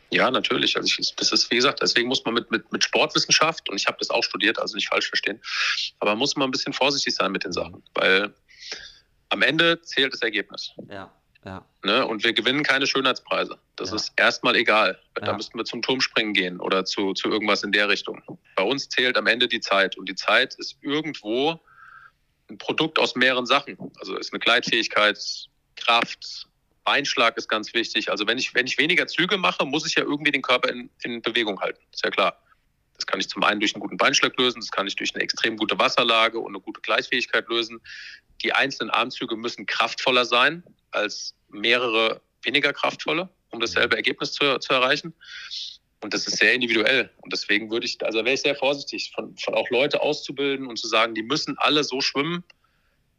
[0.09, 0.77] Ja, natürlich.
[0.77, 3.87] Also ich, das ist, wie gesagt, deswegen muss man mit, mit, mit Sportwissenschaft, und ich
[3.87, 5.41] habe das auch studiert, also nicht falsch verstehen,
[5.99, 8.33] aber muss man ein bisschen vorsichtig sein mit den Sachen, weil
[9.29, 10.71] am Ende zählt das Ergebnis.
[10.89, 11.11] Ja.
[11.45, 11.65] Ja.
[11.83, 12.05] Ne?
[12.05, 13.57] Und wir gewinnen keine Schönheitspreise.
[13.77, 13.95] Das ja.
[13.95, 14.99] ist erstmal egal.
[15.13, 15.33] Da Ja.
[15.33, 18.21] müssten wir zum Turmspringen gehen oder zu, zu irgendwas in der Richtung.
[18.55, 19.97] Bei uns zählt am Ende die Zeit.
[19.97, 21.59] Und die Zeit ist irgendwo
[22.49, 23.77] ein Produkt aus mehreren Sachen.
[23.99, 25.17] Also ist eine Gleitfähigkeit,
[25.77, 26.47] Kraft,
[26.87, 28.09] Beinschlag ist ganz wichtig.
[28.09, 30.89] Also wenn ich, wenn ich weniger Züge mache, muss ich ja irgendwie den Körper in,
[31.03, 31.81] in Bewegung halten.
[31.91, 32.41] Ist ja klar.
[32.95, 35.21] Das kann ich zum einen durch einen guten Beinschlag lösen, das kann ich durch eine
[35.21, 37.81] extrem gute Wasserlage und eine gute Gleichfähigkeit lösen.
[38.41, 44.71] Die einzelnen Armzüge müssen kraftvoller sein als mehrere weniger kraftvolle, um dasselbe Ergebnis zu, zu
[44.71, 45.13] erreichen.
[45.99, 47.09] Und das ist sehr individuell.
[47.17, 50.77] Und deswegen würde ich, also wäre ich sehr vorsichtig, von, von auch Leute auszubilden und
[50.77, 52.45] zu sagen, die müssen alle so schwimmen.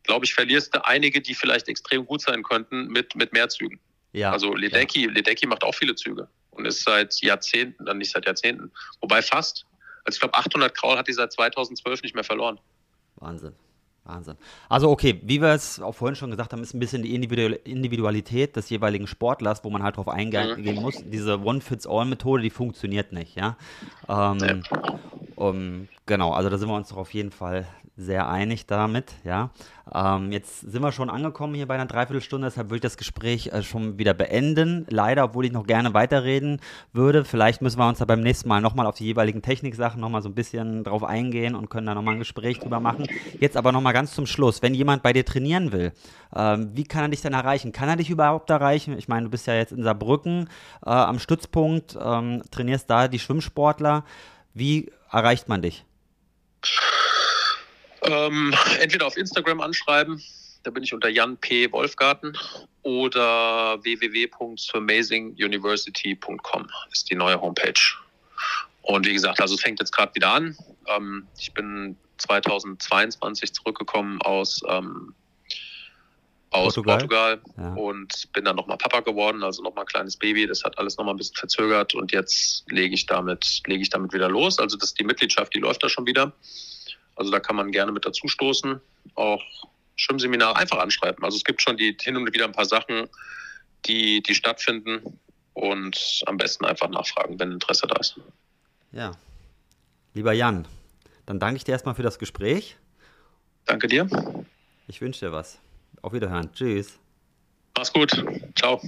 [0.08, 3.78] Glaube ich, verlierst du einige, die vielleicht extrem gut sein könnten mit, mit mehr Zügen.
[4.12, 4.32] Ja.
[4.32, 8.72] Also Ledecky, Ledecky macht auch viele Züge und ist seit Jahrzehnten, dann nicht seit Jahrzehnten,
[9.02, 9.66] wobei fast.
[10.04, 12.58] Also ich glaube 800 Kraul hat die seit 2012 nicht mehr verloren.
[13.16, 13.52] Wahnsinn.
[14.04, 14.36] Wahnsinn.
[14.70, 17.60] Also okay, wie wir es auch vorhin schon gesagt haben, ist ein bisschen die Individual-
[17.64, 20.80] Individualität des jeweiligen Sportlers, wo man halt drauf eingehen Mhm.
[20.80, 21.02] muss.
[21.04, 23.58] Diese One-Fits-All-Methode, die funktioniert nicht, ja.
[24.08, 24.62] Ähm,
[25.38, 27.64] um, genau, also da sind wir uns doch auf jeden Fall
[27.96, 29.50] sehr einig damit, ja.
[29.92, 33.48] Ähm, jetzt sind wir schon angekommen hier bei einer Dreiviertelstunde, deshalb würde ich das Gespräch
[33.48, 34.84] äh, schon wieder beenden.
[34.88, 36.60] Leider, obwohl ich noch gerne weiterreden
[36.92, 37.24] würde.
[37.24, 40.28] Vielleicht müssen wir uns da beim nächsten Mal nochmal auf die jeweiligen Techniksachen nochmal so
[40.28, 43.06] ein bisschen drauf eingehen und können da nochmal ein Gespräch drüber machen.
[43.38, 44.60] Jetzt aber nochmal ganz zum Schluss.
[44.60, 45.92] Wenn jemand bei dir trainieren will,
[46.34, 47.70] ähm, wie kann er dich denn erreichen?
[47.70, 48.98] Kann er dich überhaupt erreichen?
[48.98, 50.48] Ich meine, du bist ja jetzt in Saarbrücken
[50.84, 54.04] äh, am Stützpunkt, ähm, trainierst da die Schwimmsportler.
[54.54, 55.84] Wie erreicht man dich?
[58.02, 60.22] Ähm, entweder auf Instagram anschreiben,
[60.62, 61.70] da bin ich unter Jan P.
[61.72, 62.36] Wolfgarten
[62.82, 67.80] oder www.amazinganiversity.com ist die neue Homepage.
[68.82, 70.56] Und wie gesagt, also es fängt jetzt gerade wieder an.
[70.86, 75.14] Ähm, ich bin 2022 zurückgekommen aus, ähm,
[76.50, 76.98] aus Portugal?
[76.98, 77.74] Portugal, Ja.
[77.74, 80.46] und bin dann nochmal Papa geworden, also nochmal ein kleines Baby.
[80.46, 84.12] Das hat alles nochmal ein bisschen verzögert und jetzt lege ich damit, lege ich damit
[84.12, 84.58] wieder los.
[84.58, 86.32] Also das die Mitgliedschaft, die läuft da schon wieder.
[87.16, 88.80] Also da kann man gerne mit dazu stoßen.
[89.14, 89.42] Auch
[89.96, 91.24] Schwimmseminar einfach anschreiben.
[91.24, 93.08] Also es gibt schon die hin und wieder ein paar Sachen,
[93.86, 95.18] die, die stattfinden
[95.54, 98.16] und am besten einfach nachfragen, wenn Interesse da ist.
[98.92, 99.12] Ja.
[100.14, 100.66] Lieber Jan,
[101.26, 102.76] dann danke ich dir erstmal für das Gespräch.
[103.66, 104.08] Danke dir.
[104.86, 105.58] Ich wünsche dir was.
[106.02, 106.52] Auf Wiederhören.
[106.52, 106.98] Tschüss.
[107.76, 108.10] Mach's gut.
[108.56, 108.80] Ciao.